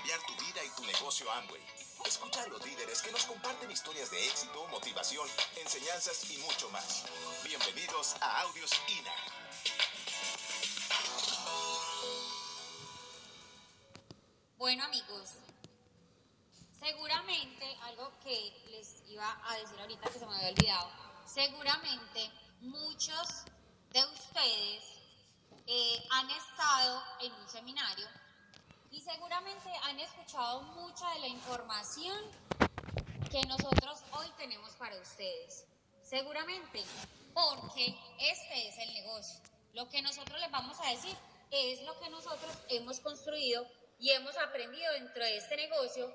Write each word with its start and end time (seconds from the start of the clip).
cambiar 0.00 0.20
tu 0.22 0.32
vida 0.44 0.64
y 0.64 0.70
tu 0.70 0.84
negocio 0.84 1.30
Amway. 1.30 1.60
Escucha 2.06 2.42
a 2.42 2.46
los 2.46 2.64
líderes 2.64 3.02
que 3.02 3.12
nos 3.12 3.26
comparten 3.26 3.70
historias 3.70 4.10
de 4.10 4.26
éxito, 4.28 4.66
motivación, 4.68 5.28
enseñanzas 5.56 6.30
y 6.30 6.38
mucho 6.38 6.70
más. 6.70 7.04
Bienvenidos 7.44 8.16
a 8.22 8.40
Audios 8.40 8.70
INA. 8.88 9.12
Bueno 14.56 14.84
amigos, 14.84 15.32
seguramente 16.78 17.76
algo 17.82 18.10
que 18.24 18.56
les 18.70 19.02
iba 19.06 19.38
a 19.50 19.58
decir 19.58 19.78
ahorita 19.80 20.08
que 20.08 20.18
se 20.18 20.26
me 20.26 20.34
había 20.34 20.48
olvidado, 20.48 20.90
seguramente 21.26 22.30
muchos 22.62 23.44
de 23.90 24.02
ustedes 24.06 24.82
eh, 25.66 26.08
han 26.10 26.30
estado 26.30 27.02
en 27.20 27.32
un 27.34 27.48
seminario 27.50 28.08
y 28.90 29.00
seguramente 29.00 29.70
han 29.82 30.00
escuchado 30.00 30.62
mucha 30.62 31.08
de 31.14 31.20
la 31.20 31.28
información 31.28 32.18
que 33.30 33.40
nosotros 33.42 34.02
hoy 34.12 34.26
tenemos 34.36 34.72
para 34.74 34.98
ustedes. 35.00 35.64
Seguramente, 36.02 36.82
porque 37.32 37.94
este 38.18 38.68
es 38.68 38.78
el 38.78 38.92
negocio. 38.94 39.40
Lo 39.74 39.88
que 39.88 40.02
nosotros 40.02 40.40
les 40.40 40.50
vamos 40.50 40.76
a 40.80 40.90
decir 40.90 41.16
es 41.52 41.82
lo 41.82 41.98
que 42.00 42.10
nosotros 42.10 42.52
hemos 42.68 42.98
construido 43.00 43.64
y 44.00 44.10
hemos 44.10 44.36
aprendido 44.36 44.92
dentro 44.94 45.22
de 45.22 45.36
este 45.36 45.56
negocio 45.56 46.12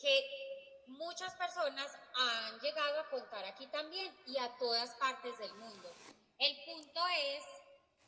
que 0.00 0.84
muchas 0.86 1.34
personas 1.34 1.90
han 2.14 2.58
llegado 2.60 3.00
a 3.00 3.10
contar 3.10 3.44
aquí 3.44 3.66
también 3.66 4.14
y 4.26 4.38
a 4.38 4.48
todas 4.56 4.90
partes 4.94 5.36
del 5.38 5.52
mundo. 5.54 5.92
El 6.38 6.56
punto 6.64 7.00
es 7.08 7.42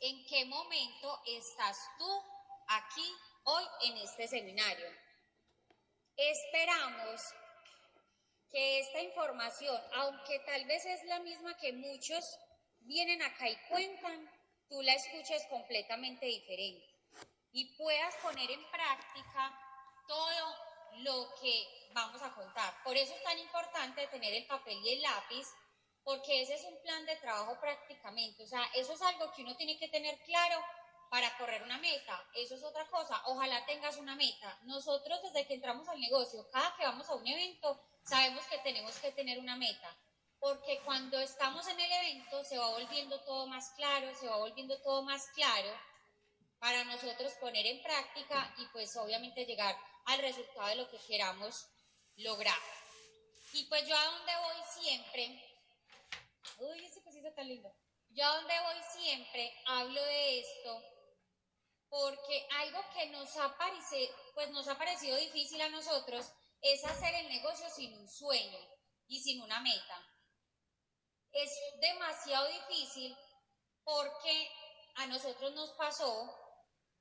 en 0.00 0.24
qué 0.26 0.46
momento 0.46 1.20
estás 1.26 1.78
tú 1.98 2.22
aquí 2.68 3.14
hoy 3.44 3.64
en 3.82 3.98
este 3.98 4.26
seminario. 4.28 4.86
Esperamos 6.16 7.20
que 8.50 8.80
esta 8.80 9.00
información, 9.00 9.80
aunque 9.94 10.38
tal 10.40 10.64
vez 10.66 10.84
es 10.86 11.04
la 11.04 11.18
misma 11.20 11.56
que 11.58 11.72
muchos 11.72 12.38
vienen 12.80 13.20
acá 13.22 13.48
y 13.48 13.56
cuentan, 13.68 14.30
tú 14.68 14.80
la 14.82 14.94
escuches 14.94 15.44
completamente 15.48 16.26
diferente 16.26 16.86
y 17.52 17.76
puedas 17.76 18.14
poner 18.16 18.50
en 18.50 18.70
práctica 18.70 19.60
todo 20.06 20.56
lo 20.98 21.34
que 21.40 21.66
vamos 21.92 22.22
a 22.22 22.32
contar. 22.34 22.74
Por 22.84 22.96
eso 22.96 23.14
es 23.14 23.22
tan 23.24 23.38
importante 23.38 24.06
tener 24.08 24.34
el 24.34 24.46
papel 24.46 24.78
y 24.84 24.94
el 24.94 25.02
lápiz, 25.02 25.46
porque 26.02 26.42
ese 26.42 26.54
es 26.54 26.64
un 26.64 26.80
plan 26.82 27.04
de 27.06 27.16
trabajo 27.16 27.58
prácticamente. 27.60 28.44
O 28.44 28.46
sea, 28.46 28.64
eso 28.74 28.92
es 28.92 29.02
algo 29.02 29.32
que 29.32 29.42
uno 29.42 29.56
tiene 29.56 29.78
que 29.78 29.88
tener 29.88 30.18
claro 30.22 30.62
para 31.14 31.38
correr 31.38 31.62
una 31.62 31.78
meta. 31.78 32.20
Eso 32.34 32.56
es 32.56 32.64
otra 32.64 32.84
cosa. 32.86 33.22
Ojalá 33.26 33.64
tengas 33.66 33.98
una 33.98 34.16
meta. 34.16 34.58
Nosotros 34.64 35.22
desde 35.22 35.46
que 35.46 35.54
entramos 35.54 35.88
al 35.88 36.00
negocio, 36.00 36.44
cada 36.50 36.74
que 36.74 36.84
vamos 36.84 37.08
a 37.08 37.14
un 37.14 37.24
evento, 37.24 37.80
sabemos 38.02 38.44
que 38.46 38.58
tenemos 38.58 38.98
que 38.98 39.12
tener 39.12 39.38
una 39.38 39.54
meta. 39.54 39.96
Porque 40.40 40.80
cuando 40.84 41.20
estamos 41.20 41.68
en 41.68 41.78
el 41.78 41.92
evento 41.92 42.42
se 42.42 42.58
va 42.58 42.68
volviendo 42.70 43.20
todo 43.20 43.46
más 43.46 43.70
claro, 43.76 44.12
se 44.16 44.26
va 44.26 44.38
volviendo 44.38 44.76
todo 44.82 45.02
más 45.02 45.28
claro 45.36 45.68
para 46.58 46.82
nosotros 46.82 47.32
poner 47.34 47.64
en 47.64 47.80
práctica 47.80 48.52
y 48.58 48.66
pues 48.72 48.96
obviamente 48.96 49.46
llegar 49.46 49.78
al 50.06 50.18
resultado 50.18 50.66
de 50.66 50.74
lo 50.74 50.90
que 50.90 50.98
queramos 50.98 51.64
lograr. 52.16 52.58
Y 53.52 53.62
pues 53.66 53.86
yo 53.86 53.96
a 53.96 54.04
donde 54.04 54.32
voy 54.42 54.82
siempre, 54.82 55.44
uy, 56.58 56.84
ese 56.84 57.04
cosito 57.04 57.32
tan 57.34 57.46
lindo, 57.46 57.72
yo 58.10 58.24
a 58.24 58.34
donde 58.34 58.54
voy 58.62 58.82
siempre 58.92 59.54
hablo 59.66 60.02
de 60.02 60.40
esto 60.40 60.93
porque 61.94 62.48
algo 62.50 62.80
que 62.92 63.06
nos 63.10 63.36
ha, 63.36 63.56
parecido, 63.56 64.12
pues 64.34 64.50
nos 64.50 64.66
ha 64.66 64.76
parecido 64.76 65.16
difícil 65.16 65.60
a 65.60 65.68
nosotros 65.68 66.26
es 66.60 66.84
hacer 66.84 67.14
el 67.14 67.28
negocio 67.28 67.70
sin 67.70 67.96
un 67.96 68.08
sueño 68.08 68.58
y 69.06 69.20
sin 69.20 69.40
una 69.40 69.60
meta. 69.60 70.04
Es 71.30 71.52
demasiado 71.80 72.48
difícil 72.48 73.16
porque 73.84 74.50
a 74.96 75.06
nosotros 75.06 75.52
nos 75.52 75.70
pasó 75.74 76.36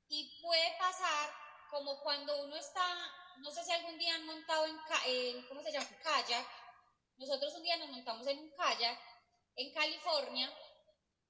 y 0.09 0.39
puede 0.43 0.77
pasar 0.77 1.33
como 1.71 1.99
cuando 2.01 2.43
uno 2.43 2.55
está, 2.55 2.85
no 3.37 3.49
sé 3.49 3.63
si 3.63 3.71
algún 3.71 3.97
día 3.97 4.13
han 4.13 4.27
montado 4.27 4.67
en, 5.07 5.47
¿cómo 5.47 5.63
se 5.63 5.71
llama? 5.71 5.87
Kayak. 6.03 6.47
Nosotros 7.17 7.55
un 7.55 7.63
día 7.63 7.77
nos 7.77 7.89
montamos 7.89 8.27
en 8.27 8.37
un 8.37 8.51
kayak 8.51 8.99
en 9.55 9.73
California. 9.73 10.55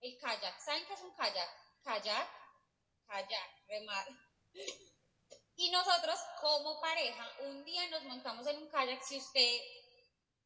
El 0.02 0.20
kayak, 0.20 0.60
¿saben 0.60 0.86
qué 0.86 0.94
es 0.96 1.02
un 1.02 1.16
kayak? 1.16 1.50
Kayak, 1.82 2.43
kayak, 3.08 3.68
remar. 3.68 4.08
Y 5.56 5.70
nosotros 5.72 6.20
como 6.42 6.82
pareja, 6.82 7.30
un 7.42 7.64
día 7.64 7.88
nos 7.90 8.04
montamos 8.04 8.48
en 8.48 8.58
un 8.58 8.70
kayak. 8.70 9.02
Si 9.04 9.18
usted 9.18 9.62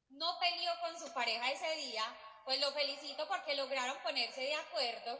no 0.09 0.38
peleó 0.40 0.72
con 0.81 1.00
su 1.00 1.13
pareja 1.13 1.51
ese 1.51 1.75
día, 1.88 2.03
pues 2.45 2.59
lo 2.59 2.72
felicito 2.72 3.28
porque 3.28 3.56
lograron 3.56 3.97
ponerse 4.03 4.41
de 4.41 4.56
acuerdo 4.56 5.19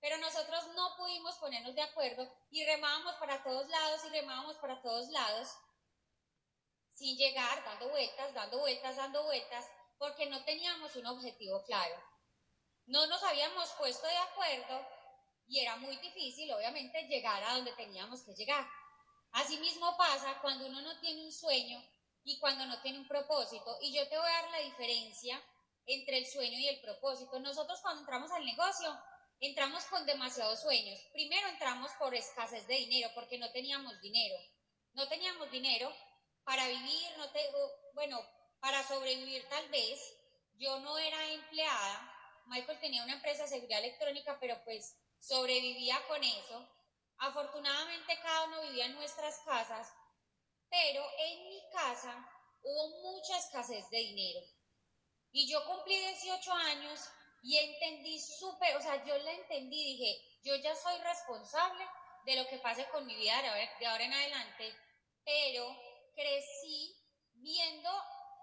pero 0.00 0.16
nosotros 0.18 0.66
no 0.74 0.96
pudimos 0.96 1.34
ponernos 1.36 1.74
de 1.74 1.82
acuerdo 1.82 2.28
y 2.50 2.64
remábamos 2.64 3.16
para 3.16 3.42
todos 3.42 3.68
lados 3.68 4.04
y 4.04 4.08
remábamos 4.10 4.56
para 4.58 4.80
todos 4.80 5.08
lados 5.08 5.48
sin 6.94 7.16
llegar, 7.16 7.64
dando 7.64 7.88
vueltas, 7.90 8.34
dando 8.34 8.58
vueltas, 8.58 8.96
dando 8.96 9.22
vueltas, 9.22 9.64
porque 9.98 10.26
no 10.26 10.44
teníamos 10.44 10.94
un 10.96 11.06
objetivo 11.06 11.62
claro. 11.64 11.94
No 12.86 13.06
nos 13.06 13.22
habíamos 13.22 13.70
puesto 13.74 14.06
de 14.06 14.16
acuerdo 14.16 14.88
y 15.48 15.60
era 15.60 15.76
muy 15.76 15.96
difícil, 15.96 16.52
obviamente, 16.52 17.06
llegar 17.08 17.42
a 17.42 17.54
donde 17.54 17.72
teníamos 17.72 18.22
que 18.22 18.34
llegar. 18.34 18.66
Asimismo 19.32 19.96
pasa 19.96 20.38
cuando 20.40 20.66
uno 20.66 20.80
no 20.82 21.00
tiene 21.00 21.24
un 21.24 21.32
sueño 21.32 21.82
y 22.24 22.38
cuando 22.38 22.66
no 22.66 22.80
tiene 22.82 22.98
un 22.98 23.08
propósito. 23.08 23.78
Y 23.80 23.94
yo 23.94 24.06
te 24.08 24.18
voy 24.18 24.26
a 24.28 24.42
dar 24.42 24.50
la 24.50 24.58
diferencia 24.58 25.42
entre 25.86 26.18
el 26.18 26.26
sueño 26.26 26.58
y 26.58 26.68
el 26.68 26.80
propósito. 26.80 27.38
Nosotros 27.40 27.80
cuando 27.80 28.00
entramos 28.00 28.30
al 28.30 28.44
negocio 28.44 28.94
entramos 29.40 29.84
con 29.86 30.04
demasiados 30.04 30.60
sueños. 30.60 31.00
Primero 31.12 31.48
entramos 31.48 31.90
por 31.98 32.14
escasez 32.14 32.66
de 32.66 32.74
dinero, 32.74 33.10
porque 33.14 33.38
no 33.38 33.50
teníamos 33.52 33.98
dinero. 34.00 34.36
No 34.92 35.08
teníamos 35.08 35.50
dinero 35.50 35.94
para 36.44 36.66
vivir, 36.68 37.06
no 37.16 37.30
tengo, 37.30 37.72
bueno, 37.94 38.20
para 38.60 38.86
sobrevivir 38.86 39.48
tal 39.48 39.68
vez. 39.70 39.98
Yo 40.58 40.80
no 40.80 40.98
era 40.98 41.32
empleada. 41.32 42.14
Michael 42.46 42.80
tenía 42.80 43.04
una 43.04 43.14
empresa 43.14 43.44
de 43.44 43.50
seguridad 43.50 43.78
electrónica, 43.78 44.36
pero 44.40 44.62
pues 44.64 44.96
sobrevivía 45.20 46.00
con 46.06 46.22
eso. 46.22 46.68
Afortunadamente 47.18 48.18
cada 48.22 48.44
uno 48.44 48.62
vivía 48.62 48.86
en 48.86 48.94
nuestras 48.94 49.38
casas, 49.40 49.92
pero 50.70 51.04
en 51.18 51.48
mi 51.48 51.62
casa 51.72 52.14
hubo 52.62 53.12
mucha 53.12 53.36
escasez 53.38 53.88
de 53.90 53.98
dinero. 53.98 54.40
Y 55.32 55.50
yo 55.50 55.64
cumplí 55.66 55.96
18 55.96 56.52
años 56.52 57.00
y 57.42 57.56
entendí 57.56 58.18
súper, 58.18 58.76
o 58.76 58.80
sea, 58.80 59.04
yo 59.04 59.16
la 59.18 59.32
entendí, 59.32 59.96
dije, 59.96 60.40
yo 60.42 60.56
ya 60.56 60.74
soy 60.74 60.98
responsable 61.00 61.84
de 62.24 62.36
lo 62.36 62.48
que 62.48 62.58
pase 62.58 62.88
con 62.88 63.06
mi 63.06 63.14
vida 63.14 63.40
de 63.78 63.86
ahora 63.86 64.04
en 64.04 64.12
adelante, 64.12 64.74
pero 65.24 65.76
crecí 66.14 66.96
viendo 67.34 67.90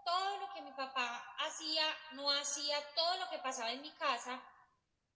todo 0.06 0.38
lo 0.38 0.54
que 0.54 0.62
mi 0.62 0.72
papá 0.74 1.36
hacía, 1.40 1.84
no 2.14 2.32
hacía, 2.32 2.78
todo 2.96 3.18
lo 3.18 3.30
que 3.30 3.40
pasaba 3.40 3.72
en 3.72 3.82
mi 3.82 3.92
casa, 3.96 4.42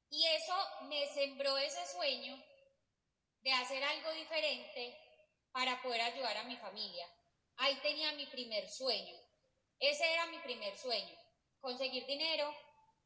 y 0.09 0.25
eso 0.25 0.56
me 0.84 1.08
sembró 1.14 1.58
ese 1.58 1.86
sueño 1.88 2.42
de 3.42 3.52
hacer 3.53 3.84
algo 3.84 4.12
diferente 4.14 4.97
para 5.52 5.81
poder 5.81 6.02
ayudar 6.02 6.38
a 6.38 6.44
mi 6.44 6.58
familia. 6.58 7.08
Ahí 7.58 7.75
tenía 7.81 8.12
mi 8.14 8.25
primer 8.28 8.69
sueño. 8.69 9.16
Ese 9.80 10.14
era 10.14 10.25
mi 10.28 10.40
primer 10.40 10.78
sueño, 10.78 11.16
conseguir 11.62 12.06
dinero, 12.06 12.53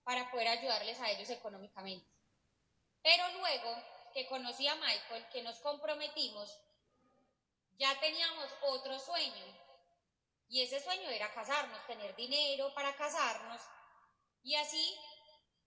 para 0.03 0.30
poder 0.31 0.47
ayudarles 0.50 1.00
a 1.00 1.09
ellos 1.12 1.30
económicamente. 1.30 2.08
Pero 3.02 3.28
luego 3.40 3.75
que 4.13 4.28
conocí 4.28 4.68
a 4.68 4.75
Michael, 4.75 5.28
que 5.30 5.44
nos 5.44 5.57
comprometimos, 5.60 6.60
ya 7.78 8.00
teníamos 8.00 8.50
otro 8.62 9.00
sueño. 9.00 9.45
Y 10.50 10.62
ese 10.62 10.80
sueño 10.80 11.10
era 11.10 11.33
casarnos, 11.33 11.86
tener 11.88 12.16
dinero 12.16 12.74
para 12.75 12.95
casarnos. 12.95 13.62
Y 14.44 14.56
así, 14.56 15.00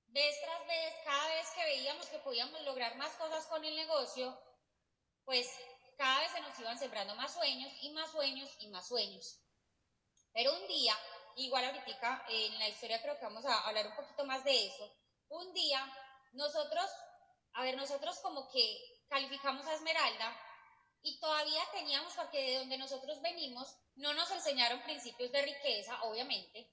vez 0.07 0.41
tras 0.41 0.67
vez, 0.67 0.95
cada 1.05 1.29
vez 1.29 1.51
que 1.51 1.65
veíamos 1.65 2.07
que 2.07 2.19
podíamos 2.19 2.61
lograr 2.63 2.97
más 2.97 3.13
cosas 3.15 3.47
con 3.47 3.65
el 3.65 3.75
negocio, 3.77 4.39
pues 5.25 5.49
cada 5.97 6.21
vez 6.21 6.31
se 6.33 6.41
nos 6.41 6.59
iban 6.59 6.79
sembrando 6.79 7.15
más 7.17 7.33
sueños 7.33 7.73
y 7.81 7.91
más 7.91 8.11
sueños 8.11 8.51
y 8.61 8.69
más 8.69 8.87
sueños. 8.89 9.41
Pero 10.33 10.55
un 10.55 10.67
día 10.69 10.97
igual 11.37 11.65
ahorita 11.65 12.25
en 12.29 12.59
la 12.59 12.69
historia 12.69 13.01
creo 13.03 13.19
que 13.19 13.25
vamos 13.25 13.45
a 13.45 13.67
hablar 13.67 13.87
un 13.89 13.97
poquito 13.97 14.25
más 14.25 14.45
de 14.45 14.67
eso. 14.67 14.97
Un 15.29 15.53
día 15.53 15.81
nosotros, 16.33 16.91
a 17.55 17.63
ver, 17.63 17.77
nosotros 17.77 18.19
como 18.21 18.51
que 18.51 18.79
calificamos 19.09 19.67
a 19.67 19.75
Esmeralda 19.75 20.37
y 21.03 21.19
todavía 21.21 21.63
teníamos, 21.73 22.13
porque 22.15 22.43
de 22.43 22.59
donde 22.59 22.79
nosotros 22.79 23.21
venimos, 23.23 23.77
no 23.95 24.13
nos 24.15 24.31
enseñaron 24.31 24.83
principios 24.83 25.31
de 25.31 25.43
riqueza, 25.43 26.03
obviamente, 26.03 26.71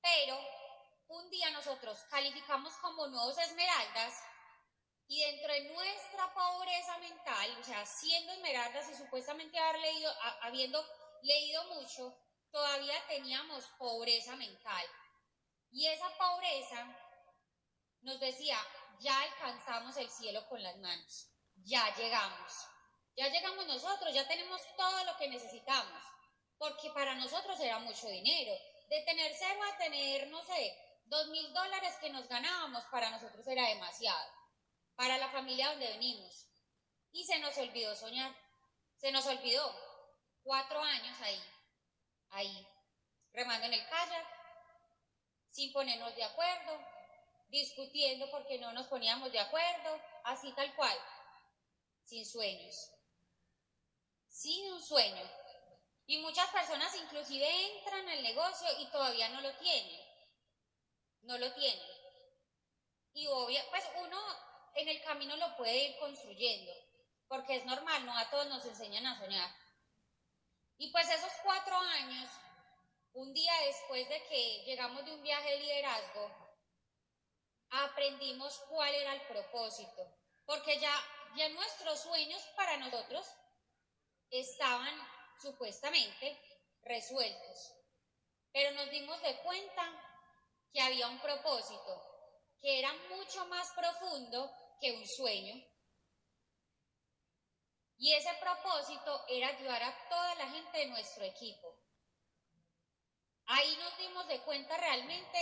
pero 0.00 0.38
un 1.12 1.30
día 1.30 1.50
nosotros 1.50 1.98
calificamos 2.10 2.72
como 2.76 3.06
nuevos 3.08 3.36
Esmeraldas 3.38 4.14
Y 5.08 5.20
dentro 5.20 5.52
de 5.52 5.74
nuestra 5.74 6.32
pobreza 6.32 6.96
mental, 6.98 7.58
o 7.60 7.64
sea, 7.64 7.84
siendo 7.84 8.32
esmeraldas 8.32 8.88
y 8.88 8.94
supuestamente 8.94 9.58
haber 9.58 9.80
leído, 9.80 10.10
habiendo 10.40 10.82
leído 11.22 11.64
mucho, 11.74 12.16
todavía 12.50 12.94
teníamos 13.08 13.66
pobreza 13.78 14.36
mental. 14.36 14.86
Y 15.70 15.86
esa 15.86 16.08
pobreza 16.16 16.96
nos 18.02 18.20
decía, 18.20 18.56
ya 19.00 19.20
alcanzamos 19.20 19.96
el 19.98 20.08
cielo 20.08 20.48
con 20.48 20.62
las 20.62 20.78
manos, 20.78 21.28
ya 21.56 21.94
llegamos, 21.96 22.52
ya 23.16 23.28
llegamos 23.28 23.66
nosotros, 23.66 24.14
ya 24.14 24.26
tenemos 24.26 24.62
todo 24.76 25.04
lo 25.04 25.16
que 25.18 25.28
necesitamos, 25.28 26.02
porque 26.56 26.90
para 26.92 27.14
nosotros 27.16 27.60
era 27.60 27.80
mucho 27.80 28.08
dinero. 28.08 28.54
De 28.88 29.02
tener 29.02 29.34
cero 29.34 29.60
a 29.62 29.76
tener, 29.78 30.28
no 30.28 30.44
sé, 30.44 30.91
dos 31.12 31.28
mil 31.28 31.52
dólares 31.52 31.94
que 32.00 32.08
nos 32.08 32.26
ganábamos, 32.26 32.84
para 32.86 33.10
nosotros 33.10 33.46
era 33.46 33.68
demasiado, 33.68 34.32
para 34.96 35.18
la 35.18 35.28
familia 35.28 35.68
donde 35.68 35.88
venimos. 35.88 36.46
Y 37.12 37.22
se 37.26 37.38
nos 37.38 37.56
olvidó 37.58 37.94
soñar, 37.94 38.34
se 38.96 39.12
nos 39.12 39.26
olvidó. 39.26 39.92
Cuatro 40.42 40.80
años 40.82 41.16
ahí, 41.20 41.40
ahí, 42.30 42.66
remando 43.32 43.66
en 43.66 43.74
el 43.74 43.88
kayak, 43.88 44.26
sin 45.50 45.70
ponernos 45.72 46.16
de 46.16 46.24
acuerdo, 46.24 46.80
discutiendo 47.48 48.28
porque 48.30 48.58
no 48.58 48.72
nos 48.72 48.86
poníamos 48.86 49.30
de 49.30 49.38
acuerdo, 49.38 50.00
así 50.24 50.50
tal 50.52 50.74
cual, 50.74 50.98
sin 52.06 52.24
sueños, 52.26 52.90
sin 54.28 54.72
un 54.72 54.82
sueño. 54.82 55.30
Y 56.06 56.18
muchas 56.18 56.50
personas 56.50 56.96
inclusive 56.96 57.46
entran 57.76 58.08
al 58.08 58.22
negocio 58.22 58.66
y 58.80 58.86
todavía 58.86 59.28
no 59.28 59.42
lo 59.42 59.54
tienen, 59.58 60.11
no 61.22 61.38
lo 61.38 61.52
tienen. 61.54 61.86
Y 63.14 63.26
obvio, 63.26 63.60
pues 63.70 63.84
uno 64.00 64.18
en 64.74 64.88
el 64.88 65.02
camino 65.02 65.36
lo 65.36 65.56
puede 65.56 65.76
ir 65.76 65.98
construyendo, 65.98 66.72
porque 67.28 67.56
es 67.56 67.64
normal, 67.64 68.06
no 68.06 68.16
a 68.16 68.30
todos 68.30 68.46
nos 68.46 68.64
enseñan 68.64 69.06
a 69.06 69.18
soñar. 69.18 69.50
Y 70.78 70.90
pues 70.90 71.08
esos 71.10 71.32
cuatro 71.42 71.76
años, 71.76 72.30
un 73.14 73.32
día 73.32 73.52
después 73.66 74.08
de 74.08 74.22
que 74.28 74.64
llegamos 74.64 75.04
de 75.04 75.12
un 75.12 75.22
viaje 75.22 75.50
de 75.50 75.58
liderazgo, 75.58 76.30
aprendimos 77.70 78.58
cuál 78.68 78.94
era 78.94 79.14
el 79.14 79.20
propósito, 79.22 80.14
porque 80.46 80.78
ya, 80.80 80.94
ya 81.36 81.48
nuestros 81.50 82.00
sueños 82.00 82.42
para 82.56 82.78
nosotros 82.78 83.26
estaban 84.30 84.94
supuestamente 85.40 86.40
resueltos, 86.82 87.74
pero 88.52 88.72
nos 88.72 88.90
dimos 88.90 89.20
de 89.22 89.36
cuenta 89.42 90.11
que 90.72 90.80
había 90.80 91.08
un 91.08 91.20
propósito, 91.20 92.02
que 92.60 92.78
era 92.78 92.92
mucho 93.10 93.44
más 93.46 93.70
profundo 93.72 94.50
que 94.80 94.92
un 94.92 95.06
sueño. 95.06 95.54
Y 97.98 98.12
ese 98.14 98.30
propósito 98.40 99.24
era 99.28 99.48
ayudar 99.48 99.82
a 99.82 100.08
toda 100.08 100.34
la 100.36 100.50
gente 100.50 100.78
de 100.78 100.86
nuestro 100.86 101.24
equipo. 101.24 101.78
Ahí 103.46 103.76
nos 103.76 103.96
dimos 103.98 104.26
de 104.28 104.40
cuenta 104.40 104.76
realmente 104.76 105.38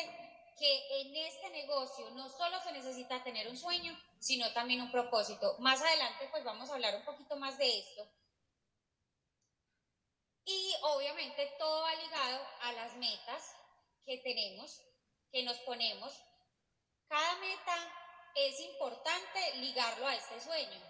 que 0.59 1.01
en 1.01 1.17
este 1.17 1.49
negocio 1.51 2.11
no 2.11 2.29
solo 2.29 2.61
se 2.61 2.73
necesita 2.73 3.23
tener 3.23 3.49
un 3.49 3.57
sueño, 3.57 3.99
sino 4.19 4.53
también 4.53 4.83
un 4.83 4.91
propósito. 4.91 5.57
Más 5.61 5.81
adelante 5.81 6.29
pues 6.31 6.45
vamos 6.45 6.69
a 6.69 6.75
hablar 6.75 6.97
un 6.97 7.05
poquito 7.05 7.37
más 7.37 7.57
de 7.57 7.79
esto. 7.79 8.07
Y 10.45 10.75
obviamente 10.83 11.55
todo 11.59 11.83
va 11.83 11.95
ligado 11.95 12.47
a 12.63 12.73
las 12.73 12.97
metas 12.97 13.55
que 14.05 14.19
tenemos, 14.19 14.83
que 15.31 15.43
nos 15.43 15.59
ponemos. 15.61 16.13
Cada 17.09 17.37
meta 17.37 17.95
es 18.35 18.61
importante 18.61 19.57
ligarlo 19.57 20.07
a 20.07 20.15
este 20.15 20.41
sueño, 20.41 20.81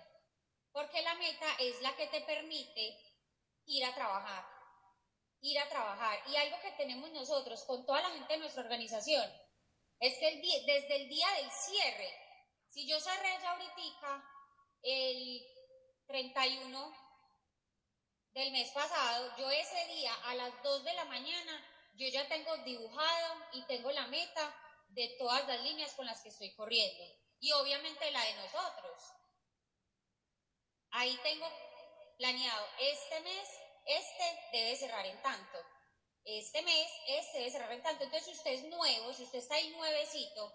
porque 0.72 1.02
la 1.02 1.14
meta 1.14 1.46
es 1.58 1.80
la 1.82 1.94
que 1.96 2.06
te 2.08 2.20
permite 2.22 2.98
ir 3.66 3.84
a 3.84 3.94
trabajar, 3.94 4.44
ir 5.40 5.58
a 5.58 5.68
trabajar. 5.68 6.20
Y 6.26 6.36
algo 6.36 6.60
que 6.60 6.72
tenemos 6.72 7.10
nosotros 7.10 7.64
con 7.64 7.84
toda 7.86 8.02
la 8.02 8.10
gente 8.10 8.32
de 8.34 8.40
nuestra 8.40 8.62
organización 8.62 9.30
es 10.00 10.18
que 10.18 10.36
desde 10.66 10.96
el 10.96 11.08
día 11.08 11.30
del 11.32 11.50
cierre, 11.50 12.12
si 12.68 12.88
yo 12.88 12.98
cerré 13.00 13.38
ya 13.40 13.50
ahorita 13.52 14.24
el 14.82 15.42
31 16.06 16.94
del 18.32 18.52
mes 18.52 18.70
pasado, 18.70 19.36
yo 19.36 19.50
ese 19.50 19.86
día 19.88 20.14
a 20.24 20.34
las 20.36 20.62
2 20.62 20.84
de 20.84 20.94
la 20.94 21.04
mañana, 21.04 21.79
yo 22.00 22.08
ya 22.08 22.26
tengo 22.28 22.56
dibujado 22.58 23.44
y 23.52 23.62
tengo 23.66 23.90
la 23.92 24.06
meta 24.08 24.54
de 24.88 25.16
todas 25.18 25.46
las 25.46 25.62
líneas 25.62 25.94
con 25.94 26.06
las 26.06 26.20
que 26.22 26.30
estoy 26.30 26.54
corriendo. 26.54 27.04
Y 27.38 27.52
obviamente 27.52 28.10
la 28.10 28.24
de 28.24 28.34
nosotros. 28.34 29.02
Ahí 30.92 31.18
tengo 31.22 31.46
planeado 32.18 32.66
este 32.78 33.20
mes, 33.20 33.48
este 33.86 34.40
debe 34.52 34.76
cerrar 34.76 35.06
en 35.06 35.22
tanto 35.22 35.58
este 36.24 36.62
mes, 36.62 36.90
este 37.06 37.38
debe 37.38 37.50
cerrar 37.50 37.72
en 37.72 37.82
tanto. 37.82 38.04
Entonces, 38.04 38.26
si 38.26 38.36
usted 38.36 38.52
es 38.52 38.64
nuevo, 38.64 39.12
si 39.14 39.24
usted 39.24 39.38
está 39.38 39.54
ahí 39.54 39.70
nuevecito, 39.70 40.54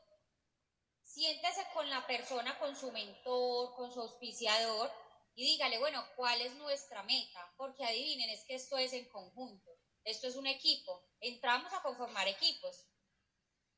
siéntese 1.04 1.66
con 1.74 1.90
la 1.90 2.06
persona, 2.08 2.58
con 2.60 2.76
su 2.76 2.92
mentor, 2.92 3.76
con 3.76 3.92
su 3.92 4.02
auspiciador 4.02 4.92
y 5.36 5.46
dígale, 5.46 5.80
bueno, 5.80 6.04
¿cuál 6.16 6.42
es 6.42 6.54
nuestra 6.56 7.04
meta? 7.04 7.54
Porque 7.58 7.84
adivinen, 7.84 8.30
es 8.30 8.46
que 8.46 8.56
esto 8.56 8.78
es 8.78 8.94
en 8.94 9.10
conjunto, 9.10 9.72
esto 10.06 10.28
es 10.28 10.36
un 10.36 10.48
equipo, 10.48 11.04
entramos 11.20 11.74
a 11.74 11.82
conformar 11.82 12.28
equipos. 12.28 12.86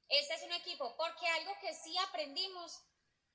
Este 0.09 0.35
es 0.35 0.43
un 0.43 0.53
equipo, 0.53 0.95
porque 0.95 1.27
algo 1.27 1.51
que 1.61 1.73
sí 1.73 1.97
aprendimos 1.97 2.79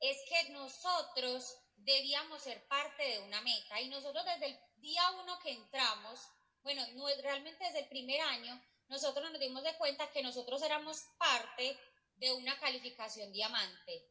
es 0.01 0.19
que 0.29 0.51
nosotros 0.51 1.57
debíamos 1.77 2.43
ser 2.43 2.67
parte 2.69 3.03
de 3.03 3.19
una 3.21 3.41
meta 3.41 3.81
y 3.81 3.89
nosotros 3.89 4.25
desde 4.25 4.47
el 4.47 4.59
día 4.77 5.03
uno 5.23 5.39
que 5.41 5.51
entramos, 5.51 6.21
bueno, 6.63 6.87
no, 6.93 7.07
realmente 7.23 7.65
desde 7.65 7.81
el 7.81 7.89
primer 7.89 8.21
año, 8.21 8.63
nosotros 8.89 9.31
nos 9.31 9.41
dimos 9.41 9.63
de 9.63 9.77
cuenta 9.79 10.11
que 10.11 10.23
nosotros 10.23 10.63
éramos 10.63 11.03
parte 11.19 11.79
de 12.17 12.33
una 12.33 12.59
calificación 12.59 13.33
diamante. 13.33 14.07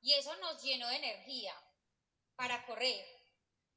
Y 0.00 0.12
eso 0.14 0.36
nos 0.36 0.62
llenó 0.62 0.88
de 0.88 0.96
energía 0.96 1.54
para 2.36 2.64
correr. 2.66 3.04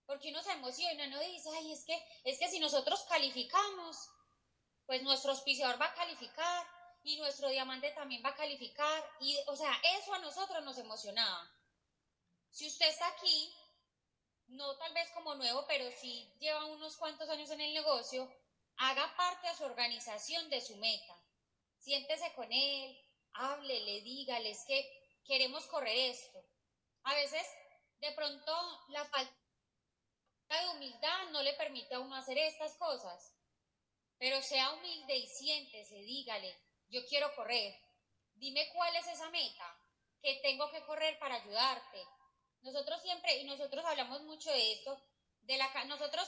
Porque 0.06 0.30
uno 0.30 0.44
se 0.44 0.52
emociona, 0.52 1.08
uno 1.08 1.20
dice, 1.22 1.50
ay, 1.56 1.72
es 1.72 1.86
que, 1.86 2.06
es 2.26 2.38
que 2.38 2.50
si 2.50 2.60
nosotros 2.60 3.04
calificamos, 3.04 3.98
pues 4.92 5.04
nuestro 5.04 5.32
auspiciador 5.32 5.82
va 5.82 5.86
a 5.86 5.94
calificar 5.94 6.68
y 7.06 7.16
nuestro 7.16 7.48
diamante 7.48 7.92
también 7.92 8.22
va 8.26 8.32
a 8.32 8.36
calificar. 8.36 9.10
Y, 9.22 9.40
o 9.48 9.56
sea, 9.56 9.74
eso 9.98 10.14
a 10.14 10.20
nosotros 10.20 10.62
nos 10.66 10.78
emocionaba. 10.80 11.50
Si 12.50 12.68
usted 12.68 12.90
está 12.90 13.08
aquí 13.08 13.56
no 14.48 14.76
tal 14.76 14.94
vez 14.94 15.10
como 15.12 15.36
nuevo, 15.36 15.66
pero 15.66 15.90
sí 15.92 16.30
lleva 16.42 16.66
unos 16.66 16.98
cuantos 16.98 17.30
años 17.30 17.50
en 17.52 17.62
el 17.62 17.74
negocio, 17.74 18.30
haga 18.80 19.16
parte 19.16 19.48
de 19.48 19.56
su 19.56 19.64
organización 19.64 20.50
de 20.50 20.60
su 20.60 20.76
meta. 20.76 21.18
Siéntese 21.80 22.34
con 22.34 22.52
él, 22.52 23.00
háblele, 23.32 24.02
dígale, 24.02 24.58
que 24.68 25.22
queremos 25.24 25.68
correr 25.68 26.12
esto. 26.12 26.44
A 27.04 27.14
veces, 27.14 27.48
de 28.02 28.12
pronto, 28.12 28.54
la 28.90 29.06
falta 29.06 29.32
de 30.50 30.70
humildad 30.76 31.30
no 31.32 31.42
le 31.44 31.54
permite 31.54 31.96
a 31.96 32.00
uno 32.02 32.14
hacer 32.14 32.38
estas 32.38 32.76
cosas. 32.76 33.38
Pero 34.22 34.42
sea 34.42 34.72
humilde 34.74 35.18
y 35.18 35.28
siéntese, 35.28 35.96
dígale, 35.96 36.56
yo 36.90 37.02
quiero 37.08 37.36
correr. 37.36 37.74
Dime 38.36 38.70
cuál 38.72 38.96
es 38.96 39.08
esa 39.08 39.30
meta 39.32 39.78
que 40.22 40.40
tengo 40.44 40.70
que 40.72 40.82
correr 40.86 41.18
para 41.18 41.36
ayudarte 41.36 42.06
nosotros 42.64 43.02
siempre, 43.02 43.38
y 43.38 43.46
nosotros 43.46 43.84
hablamos 43.86 44.22
mucho 44.22 44.52
de 44.52 44.74
esto, 44.74 45.02
de 45.42 45.58
la, 45.58 45.86
nosotros 45.86 46.28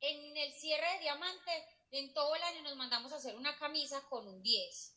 en 0.00 0.36
el 0.36 0.52
cierre 0.54 0.92
de 0.94 1.00
diamante, 1.00 1.68
en 1.90 2.12
todo 2.14 2.34
el 2.34 2.42
año 2.42 2.62
nos 2.62 2.76
mandamos 2.76 3.12
a 3.12 3.16
hacer 3.16 3.36
una 3.36 3.56
camisa 3.58 4.00
con 4.08 4.26
un 4.26 4.42
10. 4.42 4.94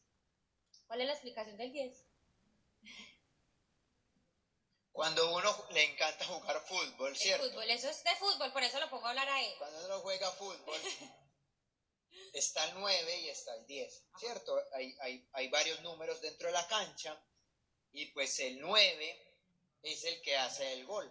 ¿Cuál 0.87 1.01
es 1.01 1.07
la 1.07 1.13
explicación 1.13 1.57
del 1.57 1.71
10? 1.71 2.05
Cuando 4.91 5.35
uno 5.35 5.67
le 5.71 5.83
encanta 5.91 6.25
jugar 6.25 6.61
fútbol, 6.61 7.17
¿cierto? 7.17 7.49
fútbol, 7.49 7.69
eso 7.69 7.89
es 7.89 8.03
de 8.03 8.15
fútbol, 8.15 8.53
por 8.53 8.63
eso 8.63 8.79
lo 8.79 8.89
pongo 8.89 9.07
a 9.07 9.09
hablar 9.09 9.27
a 9.27 9.41
él. 9.41 9.53
Cuando 9.57 9.85
uno 9.85 9.99
juega 9.99 10.31
fútbol, 10.31 10.79
está 12.35 12.65
el 12.65 12.73
9 12.75 13.19
y 13.21 13.29
está 13.29 13.55
el 13.55 13.65
10, 13.65 14.03
¿cierto? 14.19 14.61
Hay, 14.73 14.95
hay, 14.99 15.25
hay 15.31 15.47
varios 15.47 15.79
números 15.81 16.19
dentro 16.19 16.47
de 16.47 16.53
la 16.53 16.67
cancha 16.67 17.17
y 17.93 18.07
pues 18.07 18.37
el 18.39 18.59
9 18.59 19.25
es 19.83 20.03
el 20.03 20.21
que 20.21 20.35
hace 20.35 20.73
el 20.73 20.85
gol. 20.85 21.09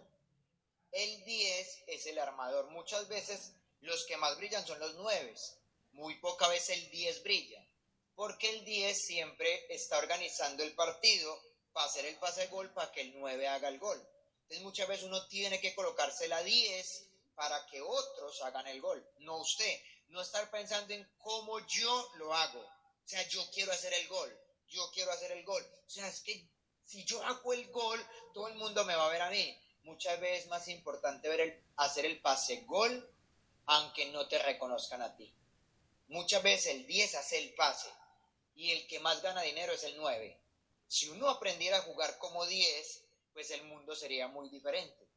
El 0.91 1.25
10 1.25 1.83
es 1.87 2.05
el 2.05 2.19
armador. 2.19 2.67
Muchas 2.67 3.07
veces 3.07 3.53
los 3.81 4.05
que 4.05 4.17
más 4.17 4.37
brillan 4.37 4.65
son 4.67 4.79
los 4.79 4.93
9. 4.95 5.35
Muy 5.93 6.15
poca 6.19 6.47
vez 6.47 6.69
el 6.69 6.91
10 6.91 7.23
brilla. 7.23 7.65
Porque 8.15 8.49
el 8.49 8.63
10 8.63 9.05
siempre 9.05 9.65
está 9.73 9.97
organizando 9.97 10.63
el 10.63 10.75
partido 10.75 11.37
para 11.73 11.87
hacer 11.87 12.05
el 12.05 12.17
pase 12.17 12.41
de 12.41 12.47
gol 12.47 12.71
para 12.71 12.91
que 12.91 13.01
el 13.01 13.19
9 13.19 13.47
haga 13.47 13.67
el 13.69 13.79
gol. 13.79 13.99
Entonces 14.43 14.63
muchas 14.63 14.87
veces 14.87 15.05
uno 15.05 15.25
tiene 15.27 15.59
que 15.59 15.73
colocarse 15.73 16.27
la 16.27 16.43
10 16.43 17.07
para 17.33 17.65
que 17.65 17.81
otros 17.81 18.41
hagan 18.43 18.67
el 18.67 18.79
gol. 18.79 19.03
No 19.19 19.37
usted. 19.37 19.81
No 20.15 20.21
estar 20.21 20.49
pensando 20.49 20.93
en 20.93 21.05
cómo 21.17 21.59
yo 21.67 22.11
lo 22.15 22.33
hago. 22.33 22.61
O 22.61 23.05
sea, 23.05 23.27
yo 23.27 23.45
quiero 23.51 23.73
hacer 23.73 23.93
el 23.93 24.07
gol. 24.07 24.39
Yo 24.69 24.89
quiero 24.93 25.11
hacer 25.11 25.33
el 25.33 25.43
gol. 25.43 25.61
O 25.85 25.89
sea, 25.89 26.07
es 26.07 26.21
que 26.21 26.47
si 26.85 27.03
yo 27.03 27.21
hago 27.21 27.51
el 27.51 27.69
gol, 27.69 27.99
todo 28.33 28.47
el 28.47 28.55
mundo 28.55 28.85
me 28.85 28.95
va 28.95 29.07
a 29.07 29.09
ver 29.09 29.21
a 29.21 29.29
mí. 29.29 29.61
muchas 29.83 30.17
veces 30.21 30.43
es 30.43 30.49
más 30.49 30.69
importante 30.69 31.27
ver 31.27 31.41
el, 31.41 31.63
hacer 31.75 32.05
el 32.05 32.21
pase 32.21 32.61
gol, 32.61 33.13
aunque 33.65 34.05
no 34.13 34.25
te 34.29 34.39
reconozcan 34.39 35.01
a 35.01 35.17
ti. 35.17 35.35
Muchas 36.07 36.41
veces 36.41 36.67
el 36.67 36.87
10 36.87 37.15
hace 37.15 37.37
el 37.39 37.53
pase 37.53 37.89
y 38.55 38.71
el 38.71 38.87
que 38.87 39.01
más 39.01 39.21
gana 39.21 39.41
dinero 39.41 39.73
es 39.73 39.83
el 39.83 39.97
9. 39.97 40.39
Si 40.87 41.09
uno 41.09 41.29
aprendiera 41.29 41.79
a 41.79 41.81
jugar 41.81 42.17
como 42.19 42.45
10, 42.45 43.03
pues 43.33 43.51
el 43.51 43.65
mundo 43.65 43.93
sería 43.97 44.29
muy 44.29 44.47
diferente. 44.47 45.09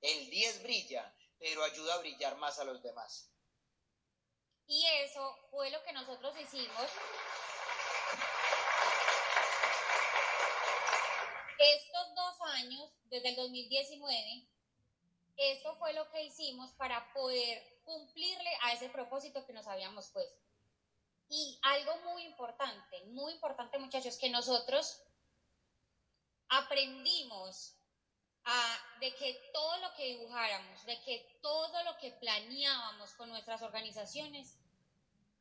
El 0.00 0.30
10 0.30 0.62
brilla, 0.62 1.12
pero 1.40 1.64
ayuda 1.64 1.94
a 1.94 1.98
brillar 1.98 2.36
más 2.36 2.60
a 2.60 2.64
los 2.64 2.80
demás. 2.84 3.33
Y 4.66 4.86
eso 5.04 5.38
fue 5.50 5.70
lo 5.70 5.82
que 5.82 5.92
nosotros 5.92 6.34
hicimos. 6.40 6.90
Estos 11.58 12.14
dos 12.14 12.40
años, 12.52 12.90
desde 13.04 13.30
el 13.30 13.36
2019, 13.36 14.48
esto 15.36 15.76
fue 15.76 15.92
lo 15.92 16.10
que 16.10 16.24
hicimos 16.24 16.70
para 16.72 17.12
poder 17.12 17.80
cumplirle 17.84 18.50
a 18.62 18.72
ese 18.72 18.88
propósito 18.88 19.44
que 19.46 19.52
nos 19.52 19.66
habíamos 19.66 20.08
puesto. 20.08 20.40
Y 21.28 21.58
algo 21.62 21.96
muy 22.12 22.24
importante, 22.24 23.04
muy 23.06 23.32
importante 23.32 23.78
muchachos, 23.78 24.18
que 24.18 24.30
nosotros 24.30 25.02
aprendimos 26.48 27.76
a, 28.44 28.78
de 29.00 29.14
que 29.14 29.50
todo 29.52 29.76
lo 29.78 29.94
que 29.94 30.04
dibujáramos, 30.04 30.84
de 30.84 31.00
que 31.02 31.38
todo 31.40 31.82
lo 31.84 31.96
que 31.98 32.12
planeábamos 32.12 33.14
con 33.14 33.28
nuestras 33.28 33.62
organizaciones, 33.62 34.58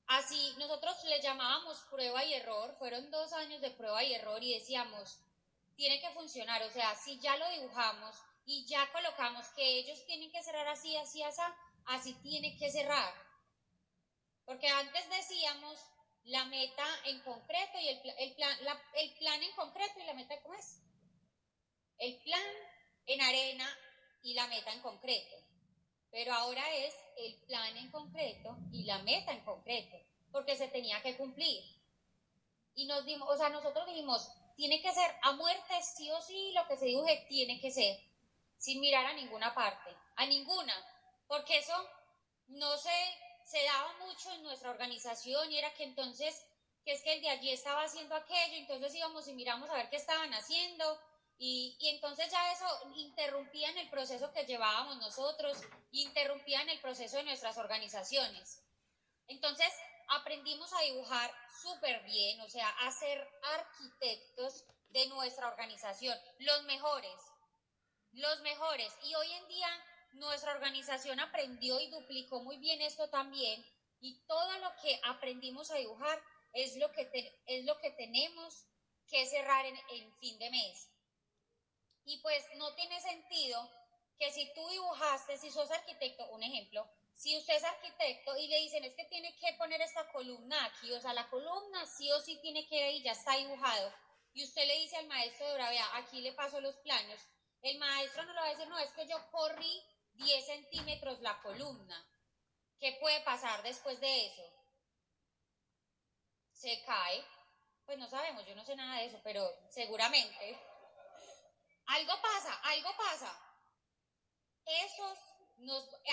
así 0.07 0.55
nosotros 0.57 1.03
le 1.05 1.22
llamábamos 1.22 1.79
prueba 1.89 2.24
y 2.24 2.33
error, 2.33 2.75
fueron 2.79 3.10
dos 3.12 3.33
años 3.33 3.62
de 3.62 3.72
prueba 3.72 4.03
y 4.03 4.13
error 4.13 4.41
y 4.41 4.53
decíamos, 4.53 5.19
tiene 5.75 6.00
que 6.00 6.12
funcionar, 6.12 6.62
o 6.63 6.69
sea, 6.69 6.95
si 6.95 7.19
ya 7.19 7.36
lo 7.38 7.50
dibujamos 7.50 8.15
y 8.45 8.65
ya 8.65 8.91
colocamos 8.91 9.48
que 9.50 9.79
ellos 9.79 10.05
tienen 10.05 10.31
que 10.31 10.43
cerrar 10.43 10.67
así, 10.67 10.95
así, 10.98 11.24
así, 11.24 11.41
así 11.86 12.13
tiene 12.22 12.57
que 12.57 12.72
cerrar. 12.72 13.13
Porque 14.45 14.67
antes 14.67 15.10
decíamos 15.10 15.79
la 16.25 16.45
meta 16.45 16.86
en 17.05 17.22
concreto 17.22 17.77
y 17.79 17.88
el 17.89 18.36
plan, 18.36 18.57
el 18.95 19.13
plan 19.15 19.41
en 19.41 19.51
concreto 19.53 20.00
y 20.00 20.03
la 20.03 20.13
meta, 20.13 20.41
¿cómo 20.41 20.55
es? 20.55 20.79
El 21.98 22.22
plan 22.24 22.43
en 23.05 23.22
arena 23.22 23.67
y 24.22 24.33
la 24.33 24.48
meta 24.48 24.72
en 24.72 24.81
concreto. 24.81 25.36
Pero 26.12 26.33
ahora 26.33 26.63
es 26.75 26.93
el 27.17 27.36
plan 27.48 27.75
en 27.77 27.91
concreto 27.91 28.57
y 28.72 28.86
la 28.86 29.00
meta 29.00 29.31
en 29.31 29.43
concreto, 29.43 29.98
porque 30.31 30.55
se 30.55 30.67
tenía 30.67 31.01
que 31.01 31.17
cumplir. 31.17 31.63
Y 32.75 32.86
nos 32.86 33.05
dimos, 33.05 33.29
o 33.29 33.38
sea, 33.38 33.50
nosotros 33.50 33.86
dijimos, 33.88 34.29
tiene 34.55 34.81
que 34.81 34.91
ser 34.91 35.12
a 35.22 35.33
muerte, 35.33 35.74
sí 35.81 36.10
o 36.12 36.22
sí, 36.22 36.51
lo 36.53 36.67
que 36.67 36.77
se 36.77 36.86
dibuje 36.86 37.25
tiene 37.27 37.60
que 37.60 37.72
ser, 37.72 38.00
sin 38.57 38.79
mirar 38.79 39.05
a 39.05 39.13
ninguna 39.13 39.53
parte, 39.53 39.95
a 40.15 40.25
ninguna, 40.25 40.74
porque 41.27 41.57
eso 41.57 41.74
no 42.48 42.77
se, 42.77 42.91
se 43.45 43.63
daba 43.63 43.93
mucho 44.05 44.31
en 44.33 44.43
nuestra 44.43 44.72
organización 44.72 45.51
y 45.51 45.57
era 45.57 45.74
que 45.74 45.83
entonces, 45.83 46.45
que 46.86 46.93
es 46.93 47.01
que 47.01 47.13
el 47.13 47.22
de 47.22 47.29
allí 47.29 47.51
estaba 47.51 47.83
haciendo 47.83 48.15
aquello, 48.15 48.57
entonces 48.57 48.95
íbamos 48.95 49.27
y 49.27 49.33
miramos 49.33 49.69
a 49.69 49.75
ver 49.75 49.89
qué 49.89 49.98
estaban 49.98 50.33
haciendo, 50.33 51.00
y, 51.37 51.77
entonces 51.81 52.31
ya 52.31 52.51
eso 52.51 52.65
interrumpía 52.95 53.69
en 53.69 53.77
el 53.79 53.89
proceso 53.89 54.31
que 54.31 54.45
llevábamos 54.45 54.97
nosotros, 54.97 55.57
interrumpía 55.91 56.61
en 56.61 56.69
el 56.69 56.79
proceso 56.79 57.17
de 57.17 57.23
nuestras 57.23 57.57
organizaciones. 57.57 58.61
Entonces 59.27 59.67
aprendimos 60.09 60.71
a 60.73 60.81
dibujar 60.81 61.31
súper 61.61 62.03
bien, 62.03 62.39
o 62.41 62.49
sea, 62.49 62.69
a 62.69 62.91
ser 62.91 63.27
arquitectos 63.55 64.65
de 64.89 65.07
nuestra 65.07 65.47
organización, 65.47 66.17
los 66.39 66.63
mejores, 66.63 67.19
los 68.11 68.41
mejores. 68.41 68.93
Y 69.03 69.15
hoy 69.15 69.31
en 69.31 69.47
día 69.47 69.69
nuestra 70.13 70.53
organización 70.53 71.19
aprendió 71.19 71.79
y 71.79 71.89
duplicó 71.89 72.41
muy 72.43 72.57
bien 72.57 72.81
esto 72.81 73.09
también, 73.09 73.65
y 73.99 74.19
todo 74.27 74.57
lo 74.59 74.69
que 74.81 74.99
aprendimos 75.03 75.71
a 75.71 75.75
dibujar 75.75 76.21
es 76.53 76.75
lo 76.75 76.91
que, 76.91 77.09
es 77.47 77.65
lo 77.65 77.77
que 77.79 77.91
tenemos 77.91 78.65
que 79.07 79.25
cerrar 79.25 79.65
en, 79.65 79.75
en 79.89 80.13
fin 80.17 80.37
de 80.39 80.49
mes. 80.51 80.92
Y 82.05 82.17
pues 82.22 82.43
no 82.55 82.74
tiene 82.75 83.00
sentido 83.01 83.69
que 84.17 84.31
si 84.31 84.53
tú 84.53 84.67
dibujaste, 84.69 85.38
si 85.38 85.51
sos 85.51 85.69
arquitecto, 85.72 86.27
un 86.31 86.43
ejemplo, 86.43 86.88
si 87.15 87.38
usted 87.38 87.55
es 87.55 87.63
arquitecto 87.63 88.36
y 88.38 88.48
le 88.48 88.57
dicen 88.60 88.83
es 88.83 88.95
que 88.95 89.05
tiene 89.05 89.36
que 89.38 89.53
poner 89.53 89.81
esta 89.81 90.12
columna 90.12 90.65
aquí, 90.65 90.91
o 90.91 91.00
sea, 91.00 91.13
la 91.13 91.29
columna 91.29 91.86
sí 91.86 92.12
o 92.12 92.19
sí 92.19 92.39
tiene 92.41 92.67
que 92.67 92.91
ir, 92.91 93.03
ya 93.03 93.12
está 93.12 93.36
dibujado, 93.38 93.93
y 94.33 94.43
usted 94.43 94.65
le 94.65 94.79
dice 94.79 94.98
al 94.98 95.07
maestro 95.07 95.48
de 95.48 95.57
vea, 95.57 95.98
aquí 95.98 96.22
le 96.22 96.33
paso 96.33 96.60
los 96.60 96.75
planos, 96.77 97.19
el 97.62 97.77
maestro 97.77 98.24
no 98.24 98.33
le 98.33 98.39
va 98.39 98.45
a 98.48 98.50
decir, 98.50 98.67
no, 98.67 98.77
es 98.79 98.91
que 98.91 99.07
yo 99.07 99.17
corrí 99.31 99.81
10 100.15 100.45
centímetros 100.45 101.22
la 101.22 101.41
columna. 101.41 102.05
¿Qué 102.79 102.98
puede 103.00 103.22
pasar 103.22 103.63
después 103.63 104.00
de 104.01 104.25
eso? 104.25 104.43
Se 106.51 106.83
cae. 106.83 107.24
Pues 107.86 107.98
no 107.98 108.07
sabemos, 108.10 108.45
yo 108.45 108.55
no 108.55 108.65
sé 108.65 108.75
nada 108.75 109.00
de 109.00 109.05
eso, 109.05 109.19
pero 109.24 109.50
seguramente. 109.69 110.60
Algo 111.85 112.13
pasa, 112.21 112.53
algo 112.63 112.89
pasa. 112.97 113.39
Esos 114.65 115.17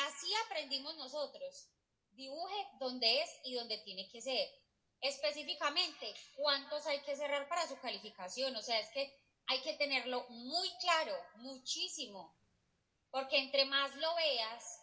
así 0.07 0.35
aprendimos 0.47 0.97
nosotros. 0.97 1.69
Dibuje 2.11 2.67
donde 2.79 3.23
es 3.23 3.31
y 3.45 3.55
donde 3.55 3.79
tiene 3.79 4.09
que 4.11 4.21
ser. 4.21 4.49
Específicamente, 5.01 6.15
cuántos 6.37 6.87
hay 6.87 7.01
que 7.03 7.17
cerrar 7.17 7.49
para 7.49 7.67
su 7.67 7.79
calificación. 7.81 8.55
O 8.57 8.63
sea, 8.63 8.79
es 8.79 8.91
que 8.91 9.15
hay 9.47 9.61
que 9.63 9.75
tenerlo 9.75 10.27
muy 10.29 10.69
claro, 10.79 11.17
muchísimo. 11.37 12.37
Porque 13.11 13.39
entre 13.39 13.65
más 13.65 13.95
lo 13.97 14.15
veas, 14.17 14.81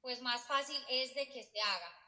pues 0.00 0.20
más 0.20 0.42
fácil 0.46 0.82
es 0.88 1.14
de 1.14 1.28
que 1.28 1.44
se 1.44 1.60
haga. 1.60 1.98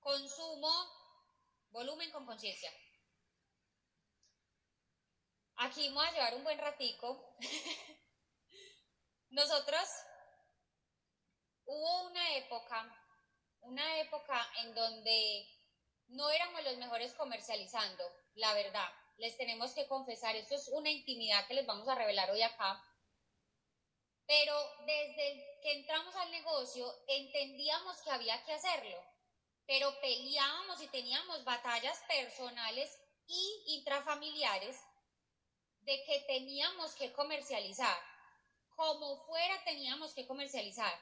Consumo 0.00 0.95
Volumen 1.76 2.10
con 2.10 2.24
conciencia. 2.24 2.72
Aquí 5.56 5.88
vamos 5.88 6.06
a 6.06 6.12
llevar 6.12 6.34
un 6.36 6.42
buen 6.42 6.58
ratico. 6.58 7.36
Nosotros 9.28 9.86
hubo 11.66 12.06
una 12.06 12.36
época, 12.38 12.78
una 13.60 14.00
época 14.00 14.50
en 14.62 14.74
donde 14.74 15.46
no 16.06 16.30
éramos 16.30 16.64
los 16.64 16.78
mejores 16.78 17.12
comercializando, 17.12 18.10
la 18.36 18.54
verdad. 18.54 18.88
Les 19.18 19.36
tenemos 19.36 19.74
que 19.74 19.86
confesar, 19.86 20.34
esto 20.34 20.54
es 20.54 20.68
una 20.68 20.90
intimidad 20.90 21.46
que 21.46 21.52
les 21.52 21.66
vamos 21.66 21.86
a 21.88 21.94
revelar 21.94 22.30
hoy 22.30 22.40
acá. 22.40 22.82
Pero 24.26 24.56
desde 24.86 25.58
que 25.60 25.72
entramos 25.72 26.16
al 26.16 26.30
negocio 26.30 26.90
entendíamos 27.06 28.00
que 28.00 28.12
había 28.12 28.42
que 28.46 28.54
hacerlo 28.54 29.15
pero 29.66 30.00
peleábamos 30.00 30.80
y 30.80 30.88
teníamos 30.88 31.44
batallas 31.44 31.98
personales 32.06 32.96
y 33.26 33.62
intrafamiliares 33.78 34.76
de 35.80 36.02
que 36.04 36.20
teníamos 36.26 36.94
que 36.94 37.12
comercializar. 37.12 37.98
Como 38.76 39.24
fuera 39.26 39.64
teníamos 39.64 40.14
que 40.14 40.26
comercializar. 40.26 40.92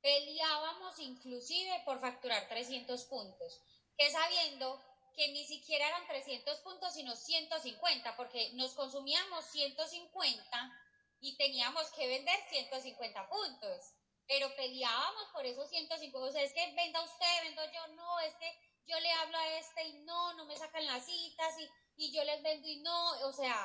Peleábamos 0.00 0.98
inclusive 0.98 1.82
por 1.84 2.00
facturar 2.00 2.48
300 2.48 3.04
puntos, 3.04 3.60
que 3.96 4.10
sabiendo 4.10 4.80
que 5.14 5.28
ni 5.28 5.44
siquiera 5.46 5.88
eran 5.88 6.06
300 6.06 6.60
puntos, 6.60 6.94
sino 6.94 7.16
150, 7.16 8.16
porque 8.16 8.52
nos 8.54 8.74
consumíamos 8.74 9.44
150 9.46 10.84
y 11.20 11.36
teníamos 11.36 11.90
que 11.92 12.06
vender 12.06 12.38
150 12.48 13.28
puntos 13.28 13.97
pero 14.28 14.54
peleábamos 14.56 15.28
por 15.32 15.44
esos 15.46 15.68
105, 15.70 16.20
o 16.20 16.30
sea, 16.30 16.42
es 16.42 16.52
que 16.52 16.74
venda 16.74 17.02
usted, 17.02 17.42
vendo 17.44 17.64
yo, 17.72 17.86
no, 17.94 18.20
es 18.20 18.34
que 18.36 18.52
yo 18.86 19.00
le 19.00 19.10
hablo 19.10 19.38
a 19.38 19.58
este 19.58 19.82
y 19.84 19.92
no, 20.04 20.34
no 20.34 20.44
me 20.44 20.56
sacan 20.56 20.84
las 20.86 21.06
citas 21.06 21.58
y, 21.58 21.68
y 21.96 22.12
yo 22.12 22.22
les 22.24 22.42
vendo 22.42 22.68
y 22.68 22.76
no, 22.80 23.10
o 23.26 23.32
sea, 23.32 23.56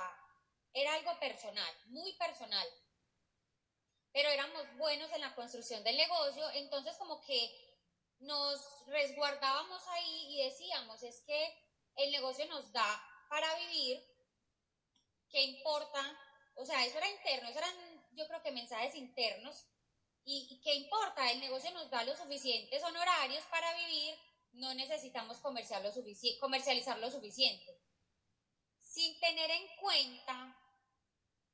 era 0.74 0.94
algo 0.94 1.20
personal, 1.20 1.76
muy 1.88 2.14
personal. 2.14 2.66
Pero 4.14 4.30
éramos 4.30 4.78
buenos 4.78 5.12
en 5.12 5.22
la 5.22 5.36
construcción 5.36 5.84
del 5.84 5.98
negocio, 5.98 6.50
entonces 6.52 6.96
como 6.98 7.20
que 7.22 7.70
nos 8.20 8.88
resguardábamos 8.88 9.86
ahí 9.90 10.28
y 10.30 10.46
decíamos, 10.46 11.04
es 11.04 11.22
que 11.26 11.58
el 11.98 12.12
negocio 12.12 12.46
nos 12.46 12.72
da 12.72 13.26
para 13.30 13.54
vivir, 13.56 14.02
¿qué 15.30 15.42
importa? 15.42 16.00
O 16.56 16.66
sea, 16.66 16.86
eso 16.86 17.00
era 17.00 17.10
interno, 17.10 17.50
eso 17.50 17.60
eran 17.60 17.94
yo 18.16 18.28
creo 18.28 18.42
que 18.42 18.52
mensajes 18.52 18.96
internos 18.96 19.68
¿Y, 20.26 20.62
qué 20.64 20.74
importa? 20.76 21.30
El 21.32 21.42
negocio 21.42 21.72
nos 21.72 21.90
da 21.90 22.04
los 22.04 22.18
suficientes 22.18 22.82
honorarios 22.84 23.44
para 23.46 23.74
vivir, 23.76 24.16
no 24.54 24.74
necesitamos 24.74 25.38
comercial 25.40 25.84
lo 25.84 25.92
comercializar 26.40 26.98
lo 27.00 27.12
suficiente. 27.12 27.78
Sin 28.80 29.20
tener 29.20 29.52
en 29.52 29.68
cuenta 29.82 30.58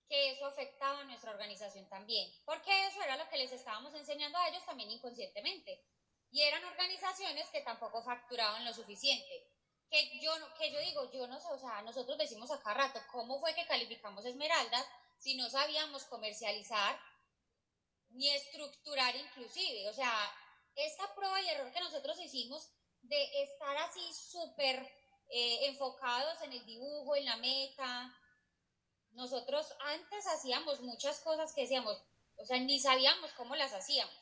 que 0.07 0.31
eso 0.31 0.45
afectaba 0.45 0.99
a 0.99 1.03
nuestra 1.05 1.31
organización 1.31 1.87
también, 1.89 2.31
porque 2.45 2.87
eso 2.87 3.01
era 3.01 3.17
lo 3.17 3.27
que 3.29 3.37
les 3.37 3.51
estábamos 3.51 3.93
enseñando 3.95 4.37
a 4.37 4.49
ellos 4.49 4.65
también 4.65 4.91
inconscientemente. 4.91 5.83
Y 6.31 6.41
eran 6.41 6.63
organizaciones 6.65 7.47
que 7.49 7.61
tampoco 7.61 8.03
facturaban 8.03 8.65
lo 8.65 8.73
suficiente. 8.73 9.47
que 9.89 10.19
yo, 10.19 10.31
que 10.59 10.71
yo 10.71 10.79
digo, 10.79 11.11
yo 11.11 11.25
no 11.27 11.39
sé, 11.39 11.47
o 11.47 11.57
sea, 11.57 11.81
nosotros 11.81 12.17
decimos 12.19 12.51
acá 12.51 12.75
rato, 12.75 12.99
¿cómo 13.11 13.39
fue 13.39 13.55
que 13.55 13.65
calificamos 13.65 14.23
esmeraldas 14.25 14.85
si 15.17 15.35
no 15.35 15.49
sabíamos 15.49 16.03
comercializar 16.05 16.99
ni 18.09 18.29
estructurar 18.29 19.15
inclusive? 19.15 19.89
O 19.89 19.93
sea, 19.93 20.11
esta 20.75 21.13
prueba 21.15 21.41
y 21.41 21.49
error 21.49 21.71
que 21.71 21.79
nosotros 21.79 22.19
hicimos 22.19 22.69
de 23.01 23.43
estar 23.43 23.77
así 23.77 24.13
súper 24.13 24.79
eh, 25.29 25.67
enfocados 25.67 26.41
en 26.41 26.53
el 26.53 26.65
dibujo, 26.65 27.15
en 27.15 27.25
la 27.25 27.37
meta, 27.37 28.15
nosotros 29.11 29.67
antes 29.79 30.27
hacíamos 30.27 30.81
muchas 30.81 31.19
cosas 31.21 31.53
que 31.53 31.61
decíamos, 31.61 32.01
o 32.37 32.45
sea, 32.45 32.57
ni 32.59 32.79
sabíamos 32.79 33.31
cómo 33.33 33.55
las 33.55 33.73
hacíamos. 33.73 34.15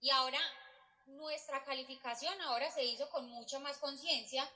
Y 0.00 0.10
ahora 0.10 0.38
nuestra 1.06 1.64
calificación 1.64 2.40
ahora 2.42 2.70
se 2.70 2.84
hizo 2.84 3.08
con 3.10 3.28
mucha 3.30 3.58
más 3.58 3.78
conciencia 3.78 4.48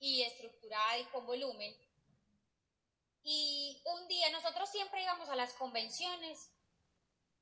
y 0.00 0.22
estructurada 0.22 0.98
y 0.98 1.04
con 1.06 1.26
volumen. 1.26 1.74
Y 3.22 3.80
un 3.84 4.08
día 4.08 4.30
nosotros 4.30 4.68
siempre 4.70 5.02
íbamos 5.02 5.28
a 5.28 5.36
las 5.36 5.52
convenciones 5.54 6.50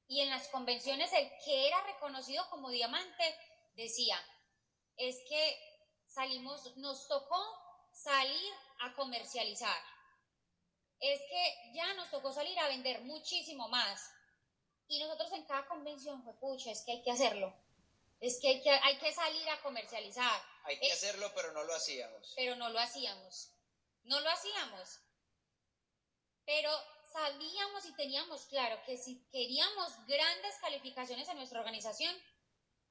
y 0.09 0.21
en 0.21 0.31
las 0.31 0.49
convenciones 0.49 1.13
el 1.13 1.31
que 1.45 1.69
era 1.69 1.83
reconocido 1.85 2.49
como 2.51 2.71
diamante 2.71 3.39
decía, 3.75 4.19
es 4.97 5.17
que 5.29 5.59
salimos, 6.07 6.77
nos 6.77 7.09
tocó 7.09 7.43
salir 7.93 8.53
a 8.81 8.95
comercializar. 8.95 9.77
Es 11.01 11.21
que 11.29 11.73
ya 11.75 11.93
nos 11.95 12.11
tocó 12.11 12.33
salir 12.33 12.59
a 12.59 12.69
vender 12.69 13.03
muchísimo 13.03 13.69
más. 13.69 14.11
Y 14.89 15.01
nosotros 15.01 15.33
en 15.33 15.45
cada 15.45 15.67
convención, 15.67 16.23
fue 16.23 16.35
pucha, 16.35 16.71
es 16.71 16.83
que 16.83 16.93
hay 16.93 17.03
que 17.03 17.11
hacerlo. 17.11 17.53
Es 18.21 18.41
que 18.41 18.49
hay 18.49 18.63
que, 18.63 18.71
hay 18.71 18.97
que 18.99 19.13
salir 19.13 19.49
a 19.51 19.61
comercializar. 19.61 20.43
Hay 20.65 20.79
que 20.79 20.93
hacerlo, 20.93 21.31
pero 21.35 21.53
no 21.53 21.65
lo 21.65 21.75
hacíamos. 21.75 22.33
Pero 22.35 22.57
no 22.57 22.71
lo 22.71 22.79
hacíamos. 22.79 23.51
No 24.05 24.21
lo 24.21 24.31
hacíamos. 24.31 25.01
Pero 26.47 26.71
sabíamos 27.17 27.87
y 27.87 27.95
teníamos 27.95 28.45
claro 28.45 28.79
que 28.85 28.99
si 28.99 29.27
queríamos 29.33 30.07
grandes 30.07 30.55
calificaciones 30.61 31.27
en 31.31 31.39
nuestra 31.39 31.61
organización, 31.61 32.15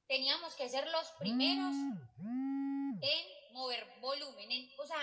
teníamos 0.08 0.52
que 0.56 0.68
ser 0.68 0.84
los 0.88 1.06
primeros 1.12 1.72
en 3.02 3.52
mover 3.52 3.86
volumen, 4.00 4.68
o 4.78 4.86
sea, 4.86 5.00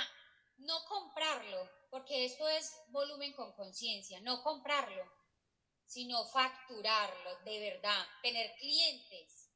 no 0.57 0.83
comprarlo, 0.85 1.69
porque 1.89 2.25
esto 2.25 2.49
es 2.49 2.69
volumen 2.89 3.31
con 3.31 3.53
conciencia, 3.53 4.19
no 4.21 4.43
comprarlo, 4.43 5.09
sino 5.85 6.25
facturarlo 6.25 7.39
de 7.45 7.59
verdad, 7.71 8.05
tener 8.21 8.53
clientes. 8.57 9.49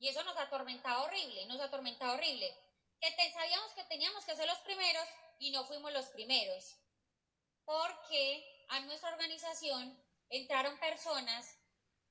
Y 0.00 0.08
eso 0.08 0.24
nos 0.24 0.36
atormentaba 0.36 1.04
horrible, 1.04 1.46
nos 1.46 1.60
atormentaba 1.60 2.14
horrible. 2.14 2.52
Que 3.00 3.10
sabíamos 3.32 3.72
que 3.74 3.84
teníamos 3.84 4.24
que 4.24 4.34
ser 4.34 4.48
los 4.48 4.58
primeros 4.58 5.06
y 5.38 5.52
no 5.52 5.64
fuimos 5.66 5.92
los 5.92 6.06
primeros. 6.06 6.76
Porque 7.64 8.61
a 8.72 8.80
nuestra 8.80 9.10
organización 9.10 10.02
entraron 10.30 10.78
personas 10.78 11.58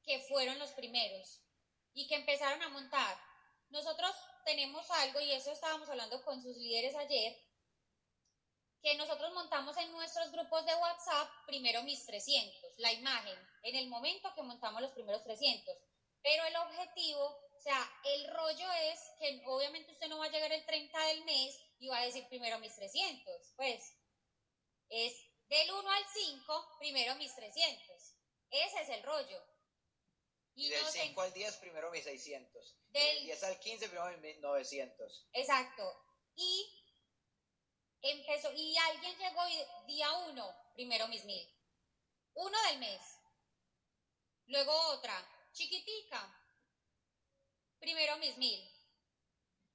que 0.03 0.19
fueron 0.29 0.59
los 0.59 0.69
primeros 0.71 1.41
y 1.93 2.07
que 2.07 2.15
empezaron 2.15 2.61
a 2.61 2.69
montar. 2.69 3.17
Nosotros 3.69 4.15
tenemos 4.45 4.89
algo, 4.91 5.19
y 5.21 5.31
eso 5.33 5.51
estábamos 5.51 5.89
hablando 5.89 6.23
con 6.23 6.39
sus 6.39 6.55
líderes 6.57 6.95
ayer, 6.95 7.35
que 8.83 8.95
nosotros 8.95 9.33
montamos 9.33 9.75
en 9.77 9.91
nuestros 9.91 10.31
grupos 10.31 10.63
de 10.65 10.75
WhatsApp 10.75 11.29
primero 11.47 11.81
mis 11.81 12.05
300, 12.05 12.77
la 12.77 12.93
imagen, 12.93 13.39
en 13.63 13.75
el 13.77 13.87
momento 13.87 14.31
que 14.35 14.43
montamos 14.43 14.83
los 14.83 14.91
primeros 14.91 15.23
300. 15.23 15.75
Pero 16.21 16.45
el 16.45 16.55
objetivo, 16.57 17.25
o 17.25 17.59
sea, 17.59 17.91
el 18.03 18.27
rollo 18.35 18.71
es 18.91 18.99
que 19.19 19.41
obviamente 19.47 19.93
usted 19.93 20.07
no 20.09 20.19
va 20.19 20.25
a 20.25 20.31
llegar 20.31 20.51
el 20.51 20.65
30 20.65 21.05
del 21.07 21.25
mes 21.25 21.59
y 21.79 21.87
va 21.87 21.97
a 21.97 22.05
decir 22.05 22.27
primero 22.27 22.59
mis 22.59 22.75
300, 22.75 23.53
pues 23.55 23.97
es 24.89 25.30
del 25.51 25.69
1 25.69 25.91
al 25.91 26.05
5, 26.13 26.77
primero 26.79 27.15
mis 27.15 27.35
300. 27.35 28.15
Ese 28.51 28.81
es 28.81 28.89
el 28.89 29.03
rollo. 29.03 29.43
Y, 30.55 30.69
del 30.69 30.85
5 30.85 31.21
al 31.21 31.33
10, 31.33 31.57
primero 31.57 31.91
mis 31.91 32.05
600. 32.05 32.77
Del 32.87 33.23
10 33.25 33.43
al 33.43 33.59
15, 33.59 33.89
primero 33.89 34.17
mis 34.19 34.39
900. 34.39 35.27
Exacto. 35.33 36.05
Y 36.35 36.85
empezó, 38.01 38.49
y 38.53 38.77
alguien 38.77 39.17
llegó 39.17 39.41
día 39.87 40.13
1, 40.29 40.71
primero 40.73 41.09
mis 41.09 41.25
1000. 41.25 41.53
Uno 42.35 42.63
del 42.69 42.79
mes. 42.79 43.01
Luego 44.47 44.73
otra, 44.91 45.49
chiquitica. 45.51 46.33
Primero 47.77 48.17
mis 48.19 48.37
1000. 48.37 48.71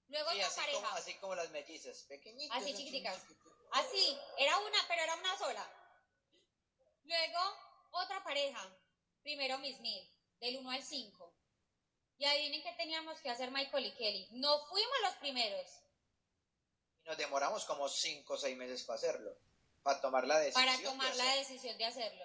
Luego 0.09 0.31
sí, 0.31 0.41
así 0.41 0.57
pareja. 0.61 0.81
Como, 0.81 0.97
así 0.97 1.15
como 1.17 1.35
las 1.35 1.51
mellizas, 1.51 2.05
pequeñitas. 2.05 2.63
Así 2.63 2.75
chiquiticas. 2.75 3.21
Así, 3.77 4.19
era 4.39 4.59
una, 4.59 4.79
pero 4.89 5.03
era 5.03 5.15
una 5.17 5.37
sola. 5.37 5.71
Luego 7.05 7.41
otra 7.91 8.25
pareja. 8.25 8.61
Primero 9.23 9.59
mis 9.59 9.79
1000 9.81 10.11
del 10.41 10.57
1 10.59 10.71
al 10.71 10.83
5. 10.83 11.33
Y 12.19 12.25
adivinen 12.25 12.63
qué 12.63 12.73
teníamos 12.73 13.21
que 13.21 13.29
hacer 13.29 13.51
Michael 13.51 13.87
y 13.87 13.93
Kelly. 13.93 14.29
No 14.31 14.67
fuimos 14.67 14.97
los 15.03 15.15
primeros. 15.17 15.67
Y 17.03 17.09
nos 17.09 17.19
demoramos 17.19 17.65
como 17.67 17.89
5 17.89 18.33
o 18.33 18.39
6 18.39 18.57
meses 18.57 18.83
para 18.85 18.97
hacerlo. 18.97 19.37
Para 19.83 20.01
tomar 20.01 20.27
la 20.27 20.39
decisión. 20.39 20.65
Para 20.65 20.83
tomar 20.83 21.13
de 21.13 21.19
la 21.19 21.37
decisión 21.37 21.77
de 21.77 21.85
hacerlo. 21.85 22.25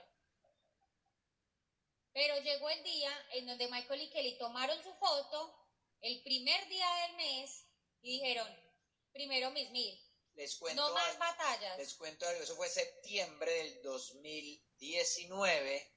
Pero 2.14 2.40
llegó 2.40 2.70
el 2.70 2.84
día 2.84 3.12
en 3.32 3.46
donde 3.46 3.68
Michael 3.68 4.02
y 4.02 4.10
Kelly 4.10 4.38
tomaron 4.38 4.82
su 4.84 4.94
foto 4.94 5.54
el 6.02 6.22
primer 6.24 6.68
día 6.68 6.88
del 7.08 7.16
mes 7.18 7.66
y 8.02 8.20
dijeron, 8.20 8.48
primero 9.12 9.52
mis 9.52 9.70
mil. 9.72 10.11
Les 10.42 10.56
cuento 10.56 10.82
no 10.82 10.94
más 10.96 11.20
batallas. 11.20 11.78
Les 11.78 11.94
cuento 11.94 12.28
algo, 12.28 12.42
eso 12.42 12.56
fue 12.56 12.68
septiembre 12.68 13.52
del 13.52 13.84
2019 13.84 15.94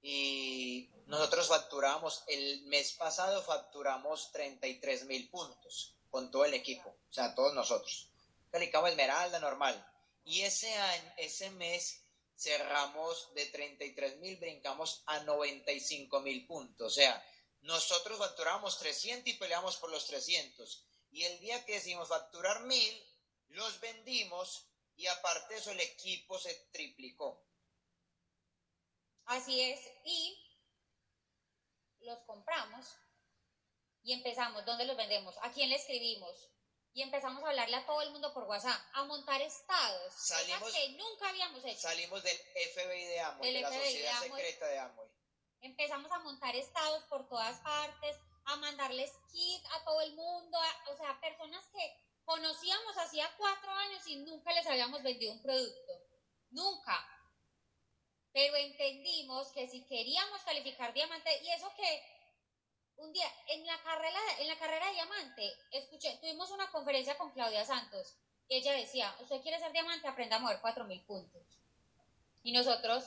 y 0.00 0.88
nosotros 1.04 1.48
facturamos, 1.48 2.24
el 2.26 2.62
mes 2.62 2.92
pasado 2.92 3.42
facturamos 3.42 4.32
33 4.32 5.04
mil 5.04 5.28
puntos 5.28 5.94
con 6.08 6.30
todo 6.30 6.46
el 6.46 6.54
equipo, 6.54 6.88
o 6.88 7.12
sea, 7.12 7.34
todos 7.34 7.52
nosotros. 7.52 8.08
Calicamos 8.50 8.88
Esmeralda 8.88 9.40
normal. 9.40 9.86
Y 10.24 10.40
ese 10.40 10.74
año, 10.74 11.12
ese 11.18 11.50
mes 11.50 12.00
cerramos 12.34 13.34
de 13.34 13.44
33 13.44 14.16
mil, 14.20 14.38
brincamos 14.38 15.02
a 15.04 15.20
95 15.20 16.20
mil 16.20 16.46
puntos. 16.46 16.92
O 16.92 16.94
sea, 16.94 17.22
nosotros 17.60 18.16
facturamos 18.16 18.78
300 18.78 19.34
y 19.34 19.34
peleamos 19.34 19.76
por 19.76 19.90
los 19.90 20.06
300. 20.06 20.82
Y 21.10 21.24
el 21.24 21.38
día 21.40 21.62
que 21.66 21.74
decidimos 21.74 22.08
facturar 22.08 22.62
mil, 22.62 23.06
los 23.48 23.80
vendimos 23.80 24.66
y 24.96 25.06
aparte 25.06 25.54
de 25.54 25.60
eso 25.60 25.70
el 25.70 25.80
equipo 25.80 26.38
se 26.38 26.54
triplicó. 26.72 27.44
Así 29.26 29.60
es, 29.60 29.80
y 30.04 30.38
los 32.00 32.18
compramos 32.20 32.86
y 34.06 34.12
empezamos, 34.12 34.64
¿dónde 34.64 34.84
los 34.84 34.96
vendemos? 34.96 35.34
¿A 35.42 35.50
quién 35.50 35.68
le 35.68 35.74
escribimos? 35.74 36.48
Y 36.92 37.02
empezamos 37.02 37.42
a 37.42 37.48
hablarle 37.48 37.76
a 37.76 37.84
todo 37.84 38.00
el 38.02 38.10
mundo 38.12 38.32
por 38.32 38.44
WhatsApp, 38.44 38.80
a 38.94 39.04
montar 39.04 39.42
estados, 39.42 40.14
salimos, 40.14 40.72
que 40.72 40.88
nunca 40.90 41.28
habíamos 41.28 41.64
hecho. 41.64 41.80
Salimos 41.80 42.22
del 42.22 42.38
FBI 42.72 43.04
de 43.04 43.20
Amway, 43.20 43.52
de 43.52 43.60
la 43.60 43.72
sociedad 43.72 44.22
secreta 44.22 44.66
de 44.68 44.78
Amway. 44.78 45.08
Empezamos 45.60 46.10
a 46.12 46.20
montar 46.20 46.54
estados 46.54 47.02
por 47.04 47.28
todas 47.28 47.58
partes, 47.60 48.16
a 48.44 48.56
mandarles 48.56 49.10
kit 49.32 49.64
a 49.72 49.84
todo 49.84 50.00
el 50.02 50.14
mundo, 50.14 50.58
o 50.92 50.96
sea, 50.96 51.20
personas 51.20 51.66
que 51.66 52.05
conocíamos 52.26 52.98
hacía 52.98 53.34
cuatro 53.38 53.70
años 53.70 54.06
y 54.06 54.16
nunca 54.16 54.52
les 54.52 54.66
habíamos 54.66 55.02
vendido 55.02 55.32
un 55.32 55.42
producto. 55.42 55.92
Nunca 56.50 57.16
pero 58.36 58.54
entendimos 58.54 59.48
que 59.52 59.66
si 59.66 59.86
queríamos 59.86 60.42
calificar 60.42 60.92
diamante, 60.92 61.30
y 61.42 61.50
eso 61.52 61.72
que 61.74 62.02
un 62.96 63.10
día 63.10 63.26
en 63.46 63.64
la 63.64 63.82
carrera, 63.82 64.20
en 64.38 64.48
la 64.48 64.58
carrera 64.58 64.88
de 64.88 64.92
diamante, 64.92 65.56
escuché, 65.70 66.18
tuvimos 66.20 66.50
una 66.50 66.70
conferencia 66.70 67.16
con 67.16 67.30
Claudia 67.30 67.64
Santos, 67.64 68.14
y 68.46 68.58
ella 68.58 68.74
decía, 68.74 69.16
usted 69.20 69.40
quiere 69.40 69.58
ser 69.58 69.72
diamante, 69.72 70.06
aprenda 70.06 70.36
a 70.36 70.40
mover 70.40 70.60
4.000 70.60 71.06
puntos. 71.06 71.42
Y 72.42 72.52
nosotros, 72.52 73.04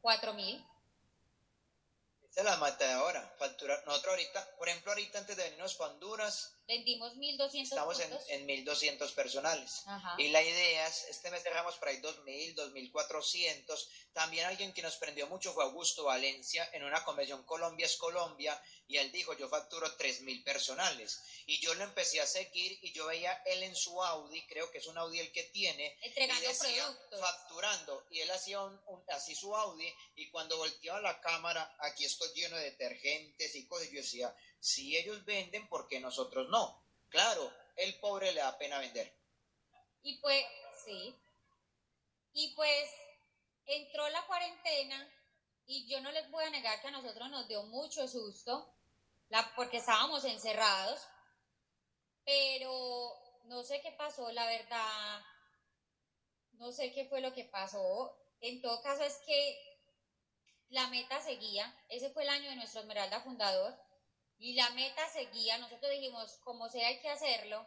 4.000 0.00 0.66
es 2.34 2.44
la 2.44 2.56
mata 2.56 2.86
de 2.86 2.92
ahora. 2.94 3.34
Facturar. 3.38 3.84
Nosotros 3.84 4.12
ahorita, 4.12 4.56
por 4.56 4.68
ejemplo, 4.70 4.92
ahorita 4.92 5.18
antes 5.18 5.36
de 5.36 5.44
venirnos 5.44 5.74
para 5.74 5.92
Honduras, 5.92 6.55
vendimos 6.66 7.14
1.200 7.14 7.62
Estamos 7.62 8.00
en, 8.00 8.18
en 8.28 8.64
1.200 8.64 9.14
personales. 9.14 9.84
Y 10.18 10.28
la 10.28 10.42
idea 10.42 10.86
es, 10.86 11.04
este 11.08 11.30
mes 11.30 11.42
cerramos 11.42 11.76
por 11.76 11.88
ahí 11.88 11.98
2.000, 11.98 12.54
2.400. 12.54 13.88
También 14.12 14.46
alguien 14.46 14.72
que 14.72 14.82
nos 14.82 14.96
prendió 14.96 15.26
mucho 15.26 15.52
fue 15.52 15.64
Augusto 15.64 16.04
Valencia 16.04 16.68
en 16.72 16.84
una 16.84 17.04
convención 17.04 17.44
Colombia 17.44 17.86
es 17.86 17.96
Colombia 17.96 18.60
y 18.88 18.96
él 18.98 19.10
dijo, 19.12 19.36
yo 19.36 19.48
facturo 19.48 19.86
3.000 19.98 20.44
personales. 20.44 21.20
Y 21.46 21.60
yo 21.60 21.74
lo 21.74 21.84
empecé 21.84 22.20
a 22.20 22.26
seguir 22.26 22.78
y 22.82 22.92
yo 22.92 23.06
veía 23.06 23.32
él 23.46 23.62
en 23.62 23.74
su 23.74 24.02
Audi, 24.02 24.44
creo 24.46 24.70
que 24.70 24.78
es 24.78 24.86
un 24.86 24.98
Audi 24.98 25.20
el 25.20 25.32
que 25.32 25.44
tiene, 25.44 25.96
Entregando 26.02 26.44
y 26.44 26.48
decía, 26.48 26.84
productos. 26.84 27.20
facturando. 27.20 28.06
Y 28.10 28.20
él 28.20 28.30
hacía 28.30 28.60
un, 28.62 28.80
así 29.08 29.34
su 29.34 29.54
Audi 29.54 29.92
y 30.16 30.30
cuando 30.30 30.56
volteaba 30.56 31.00
la 31.00 31.20
cámara, 31.20 31.76
aquí 31.80 32.04
estoy 32.04 32.28
lleno 32.34 32.56
de 32.56 32.64
detergentes 32.64 33.54
y 33.54 33.66
cosas, 33.66 33.88
yo 33.90 33.96
decía, 33.96 34.34
si 34.60 34.96
ellos 34.96 35.24
venden, 35.24 35.68
¿por 35.68 35.86
qué 35.88 36.00
nosotros 36.00 36.48
no? 36.48 36.82
Claro, 37.08 37.52
el 37.76 37.98
pobre 38.00 38.32
le 38.32 38.40
da 38.40 38.58
pena 38.58 38.78
vender. 38.78 39.12
Y 40.02 40.18
pues, 40.18 40.44
sí. 40.84 41.14
Y 42.32 42.54
pues 42.54 42.90
entró 43.66 44.08
la 44.10 44.26
cuarentena 44.26 45.12
y 45.66 45.88
yo 45.88 46.00
no 46.00 46.12
les 46.12 46.30
voy 46.30 46.44
a 46.44 46.50
negar 46.50 46.80
que 46.80 46.88
a 46.88 46.92
nosotros 46.92 47.28
nos 47.30 47.48
dio 47.48 47.62
mucho 47.64 48.06
susto, 48.06 48.72
la, 49.28 49.52
porque 49.56 49.78
estábamos 49.78 50.24
encerrados, 50.24 51.00
pero 52.24 53.12
no 53.44 53.62
sé 53.64 53.80
qué 53.80 53.92
pasó, 53.92 54.30
la 54.32 54.46
verdad, 54.46 55.24
no 56.52 56.70
sé 56.72 56.92
qué 56.92 57.06
fue 57.06 57.20
lo 57.20 57.32
que 57.32 57.44
pasó. 57.44 58.16
En 58.40 58.60
todo 58.60 58.80
caso 58.82 59.02
es 59.02 59.16
que 59.26 59.78
la 60.68 60.86
meta 60.88 61.20
seguía, 61.20 61.74
ese 61.88 62.10
fue 62.10 62.22
el 62.22 62.28
año 62.28 62.50
de 62.50 62.56
nuestro 62.56 62.80
Esmeralda 62.80 63.20
fundador, 63.20 63.74
y 64.38 64.54
la 64.54 64.70
meta 64.70 65.08
seguía, 65.10 65.58
nosotros 65.58 65.90
dijimos, 65.90 66.38
como 66.44 66.68
sea 66.68 66.88
hay 66.88 67.00
que 67.00 67.08
hacerlo, 67.08 67.66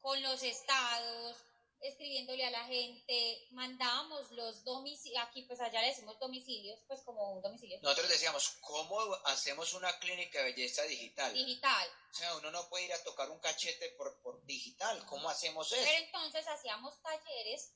con 0.00 0.22
los 0.22 0.42
estados, 0.42 1.36
escribiéndole 1.80 2.44
a 2.44 2.50
la 2.50 2.64
gente, 2.64 3.46
mandábamos 3.50 4.30
los 4.32 4.64
domicilios, 4.64 5.22
aquí 5.24 5.42
pues 5.42 5.60
allá 5.60 5.80
le 5.80 5.88
decimos 5.88 6.18
domicilios, 6.18 6.78
pues 6.86 7.02
como 7.02 7.32
un 7.32 7.42
domicilio. 7.42 7.78
Nosotros 7.82 8.08
decíamos, 8.08 8.48
¿cómo 8.60 9.14
hacemos 9.26 9.74
una 9.74 9.96
clínica 9.98 10.38
de 10.38 10.52
belleza 10.52 10.82
digital? 10.82 11.32
Digital. 11.34 11.88
O 12.10 12.14
sea, 12.14 12.36
uno 12.36 12.50
no 12.50 12.68
puede 12.68 12.86
ir 12.86 12.92
a 12.92 13.02
tocar 13.02 13.30
un 13.30 13.38
cachete 13.40 13.90
por, 13.90 14.20
por 14.22 14.44
digital, 14.44 15.04
¿cómo 15.06 15.28
hacemos 15.28 15.70
eso? 15.72 15.82
Pero 15.84 16.04
entonces 16.04 16.46
hacíamos 16.48 17.00
talleres 17.02 17.72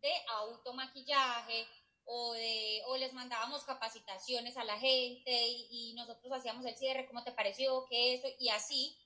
de 0.00 0.12
automaquillaje, 0.28 1.66
o, 2.06 2.32
de, 2.34 2.82
o 2.86 2.96
les 2.96 3.12
mandábamos 3.12 3.64
capacitaciones 3.64 4.56
a 4.56 4.64
la 4.64 4.78
gente 4.78 5.32
y, 5.70 5.92
nosotros 5.96 6.32
hacíamos 6.32 6.64
el 6.64 6.76
cierre, 6.76 7.06
¿cómo 7.06 7.24
te 7.24 7.32
pareció? 7.32 7.84
¿Qué 7.88 8.14
eso? 8.14 8.28
Y 8.38 8.48
así 8.50 8.96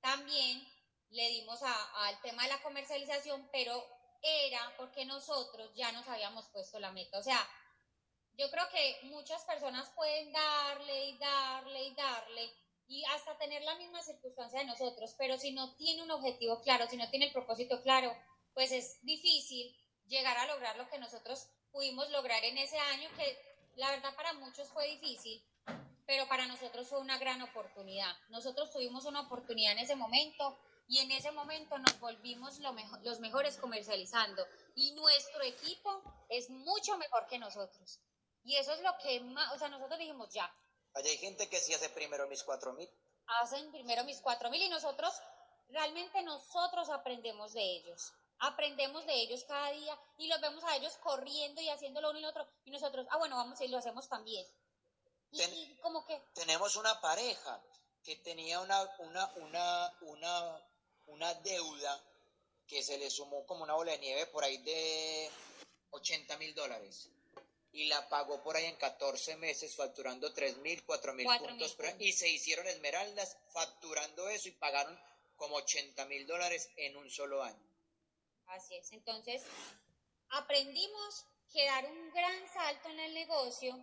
también 0.00 0.66
le 1.10 1.28
dimos 1.28 1.60
al 1.62 2.20
tema 2.20 2.42
de 2.42 2.50
la 2.50 2.62
comercialización, 2.62 3.48
pero 3.52 3.82
era 4.20 4.74
porque 4.76 5.04
nosotros 5.04 5.72
ya 5.74 5.92
nos 5.92 6.06
habíamos 6.08 6.46
puesto 6.48 6.78
la 6.78 6.92
meta. 6.92 7.18
O 7.18 7.22
sea, 7.22 7.38
yo 8.34 8.50
creo 8.50 8.68
que 8.70 8.98
muchas 9.04 9.42
personas 9.44 9.90
pueden 9.94 10.32
darle 10.32 11.06
y 11.06 11.18
darle 11.18 11.84
y 11.84 11.94
darle 11.94 12.52
y 12.88 13.04
hasta 13.06 13.38
tener 13.38 13.62
la 13.62 13.76
misma 13.76 14.02
circunstancia 14.02 14.58
de 14.58 14.66
nosotros, 14.66 15.14
pero 15.16 15.38
si 15.38 15.52
no 15.52 15.74
tiene 15.76 16.02
un 16.02 16.10
objetivo 16.10 16.60
claro, 16.60 16.86
si 16.88 16.96
no 16.96 17.08
tiene 17.08 17.26
el 17.26 17.32
propósito 17.32 17.80
claro, 17.82 18.14
pues 18.52 18.72
es 18.72 18.98
difícil 19.02 19.74
llegar 20.06 20.36
a 20.36 20.46
lograr 20.46 20.76
lo 20.76 20.88
que 20.90 20.98
nosotros 20.98 21.48
pudimos 21.72 22.08
lograr 22.10 22.44
en 22.44 22.58
ese 22.58 22.78
año, 22.78 23.08
que 23.16 23.38
la 23.76 23.90
verdad 23.90 24.14
para 24.14 24.34
muchos 24.34 24.68
fue 24.68 24.86
difícil, 24.88 25.42
pero 26.06 26.28
para 26.28 26.46
nosotros 26.46 26.88
fue 26.88 27.00
una 27.00 27.18
gran 27.18 27.40
oportunidad. 27.42 28.14
Nosotros 28.28 28.70
tuvimos 28.70 29.04
una 29.06 29.22
oportunidad 29.22 29.72
en 29.72 29.78
ese 29.78 29.96
momento 29.96 30.58
y 30.86 30.98
en 30.98 31.10
ese 31.10 31.32
momento 31.32 31.78
nos 31.78 31.98
volvimos 32.00 32.58
lo 32.58 32.72
mejor, 32.72 33.00
los 33.02 33.20
mejores 33.20 33.56
comercializando 33.56 34.46
y 34.74 34.92
nuestro 34.92 35.42
equipo 35.42 36.02
es 36.28 36.50
mucho 36.50 36.96
mejor 36.98 37.26
que 37.26 37.38
nosotros. 37.38 38.00
Y 38.44 38.56
eso 38.56 38.72
es 38.74 38.80
lo 38.82 38.90
que 39.02 39.20
más, 39.20 39.52
o 39.54 39.58
sea, 39.58 39.68
nosotros 39.68 39.98
dijimos 39.98 40.32
ya. 40.32 40.52
Allá 40.94 41.08
hay 41.08 41.18
gente 41.18 41.48
que 41.48 41.58
sí 41.58 41.72
hace 41.72 41.88
primero 41.90 42.28
mis 42.28 42.42
cuatro 42.42 42.74
mil. 42.74 42.90
Hacen 43.40 43.70
primero 43.70 44.04
mis 44.04 44.20
cuatro 44.20 44.50
mil 44.50 44.60
y 44.60 44.68
nosotros, 44.68 45.14
realmente 45.68 46.22
nosotros 46.22 46.90
aprendemos 46.90 47.52
de 47.54 47.62
ellos 47.62 48.12
aprendemos 48.42 49.06
de 49.06 49.14
ellos 49.14 49.44
cada 49.44 49.70
día 49.70 49.98
y 50.18 50.26
los 50.26 50.40
vemos 50.40 50.64
a 50.64 50.76
ellos 50.76 50.96
corriendo 51.02 51.60
y 51.60 51.68
haciendo 51.68 52.00
lo 52.00 52.10
uno 52.10 52.18
y 52.18 52.22
lo 52.22 52.28
otro 52.28 52.46
y 52.64 52.70
nosotros, 52.70 53.06
ah, 53.10 53.18
bueno, 53.18 53.36
vamos 53.36 53.60
y 53.60 53.68
lo 53.68 53.78
hacemos 53.78 54.08
también. 54.08 54.46
Y, 55.30 55.76
como 55.76 56.04
que... 56.04 56.20
Tenemos 56.34 56.76
una 56.76 57.00
pareja 57.00 57.62
que 58.02 58.16
tenía 58.16 58.60
una, 58.60 58.82
una, 58.98 59.32
una, 59.36 59.92
una, 60.00 60.66
una 61.06 61.34
deuda 61.34 62.02
que 62.66 62.82
se 62.82 62.98
le 62.98 63.10
sumó 63.10 63.46
como 63.46 63.62
una 63.62 63.74
bola 63.74 63.92
de 63.92 63.98
nieve 63.98 64.26
por 64.26 64.44
ahí 64.44 64.58
de 64.58 65.30
80 65.90 66.36
mil 66.38 66.54
dólares 66.54 67.08
y 67.72 67.86
la 67.86 68.08
pagó 68.08 68.42
por 68.42 68.56
ahí 68.56 68.66
en 68.66 68.76
14 68.76 69.36
meses 69.36 69.76
facturando 69.76 70.32
3 70.32 70.58
mil, 70.58 70.84
4 70.84 71.14
mil 71.14 71.26
puntos, 71.26 71.76
y 72.00 72.12
se 72.12 72.28
hicieron 72.28 72.66
esmeraldas 72.66 73.36
facturando 73.52 74.28
eso 74.28 74.48
y 74.48 74.52
pagaron 74.52 74.98
como 75.36 75.56
80 75.56 76.04
mil 76.06 76.26
dólares 76.26 76.68
en 76.76 76.96
un 76.96 77.08
solo 77.08 77.42
año. 77.42 77.71
Así 78.52 78.76
es. 78.76 78.92
Entonces, 78.92 79.42
aprendimos 80.28 81.26
que 81.52 81.64
dar 81.64 81.86
un 81.86 82.10
gran 82.12 82.48
salto 82.48 82.88
en 82.90 83.00
el 83.00 83.14
negocio, 83.14 83.74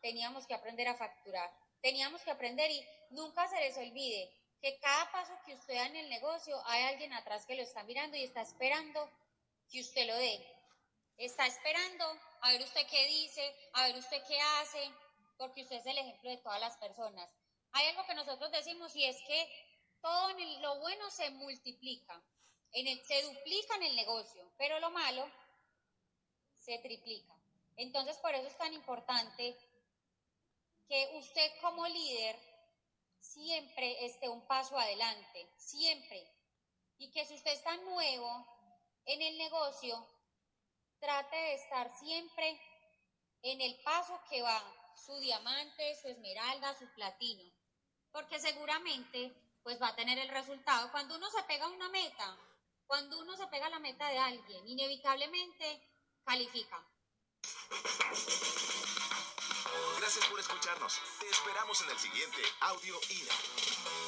teníamos 0.00 0.46
que 0.46 0.54
aprender 0.54 0.88
a 0.88 0.96
facturar. 0.96 1.50
Teníamos 1.82 2.22
que 2.22 2.30
aprender 2.30 2.70
y 2.70 2.82
nunca 3.10 3.46
se 3.46 3.60
les 3.60 3.76
olvide 3.76 4.32
que 4.62 4.78
cada 4.80 5.12
paso 5.12 5.34
que 5.44 5.54
usted 5.54 5.74
da 5.74 5.86
en 5.86 5.96
el 5.96 6.08
negocio 6.08 6.58
hay 6.66 6.84
alguien 6.84 7.12
atrás 7.12 7.44
que 7.44 7.56
lo 7.56 7.62
está 7.62 7.82
mirando 7.84 8.16
y 8.16 8.24
está 8.24 8.40
esperando 8.40 9.10
que 9.70 9.80
usted 9.80 10.06
lo 10.06 10.16
dé. 10.16 10.46
Está 11.18 11.46
esperando 11.46 12.04
a 12.40 12.52
ver 12.52 12.62
usted 12.62 12.86
qué 12.90 13.06
dice, 13.06 13.54
a 13.74 13.86
ver 13.86 13.96
usted 13.96 14.22
qué 14.26 14.40
hace, 14.40 14.90
porque 15.36 15.62
usted 15.62 15.76
es 15.76 15.86
el 15.86 15.98
ejemplo 15.98 16.30
de 16.30 16.38
todas 16.38 16.60
las 16.60 16.76
personas. 16.78 17.28
Hay 17.72 17.86
algo 17.88 18.06
que 18.06 18.14
nosotros 18.14 18.50
decimos 18.50 18.96
y 18.96 19.04
es 19.04 19.16
que 19.26 19.66
todo 20.00 20.30
lo 20.60 20.80
bueno 20.80 21.10
se 21.10 21.30
multiplica 21.32 22.22
se 22.74 23.22
duplica 23.22 23.76
en 23.76 23.84
el 23.84 23.96
negocio, 23.96 24.50
pero 24.58 24.80
lo 24.80 24.90
malo 24.90 25.30
se 26.58 26.78
triplica. 26.78 27.32
Entonces, 27.76 28.16
por 28.18 28.34
eso 28.34 28.48
es 28.48 28.58
tan 28.58 28.72
importante 28.72 29.56
que 30.88 31.10
usted 31.14 31.52
como 31.60 31.86
líder 31.86 32.36
siempre 33.20 34.04
esté 34.04 34.28
un 34.28 34.46
paso 34.46 34.78
adelante, 34.78 35.48
siempre. 35.56 36.28
Y 36.98 37.10
que 37.10 37.24
si 37.24 37.34
usted 37.34 37.52
está 37.52 37.76
nuevo 37.76 38.46
en 39.04 39.22
el 39.22 39.38
negocio, 39.38 40.06
trate 40.98 41.36
de 41.36 41.54
estar 41.54 41.96
siempre 41.98 42.60
en 43.42 43.60
el 43.60 43.80
paso 43.82 44.20
que 44.28 44.42
va 44.42 44.62
su 44.96 45.18
diamante, 45.20 45.96
su 46.00 46.08
esmeralda, 46.08 46.78
su 46.78 46.86
platino. 46.94 47.44
Porque 48.10 48.38
seguramente 48.38 49.32
pues 49.62 49.80
va 49.80 49.88
a 49.88 49.96
tener 49.96 50.18
el 50.18 50.28
resultado. 50.28 50.90
Cuando 50.92 51.16
uno 51.16 51.28
se 51.30 51.42
pega 51.44 51.66
una 51.68 51.88
meta, 51.88 52.38
cuando 52.86 53.18
uno 53.20 53.36
se 53.36 53.46
pega 53.48 53.66
a 53.66 53.70
la 53.70 53.78
meta 53.78 54.08
de 54.08 54.18
alguien, 54.18 54.68
inevitablemente 54.68 55.82
califica. 56.24 56.82
Gracias 59.98 60.26
por 60.26 60.38
escucharnos. 60.38 61.00
Te 61.18 61.28
esperamos 61.28 61.80
en 61.82 61.90
el 61.90 61.98
siguiente 61.98 62.42
Audio 62.60 62.94
INA. 63.10 64.03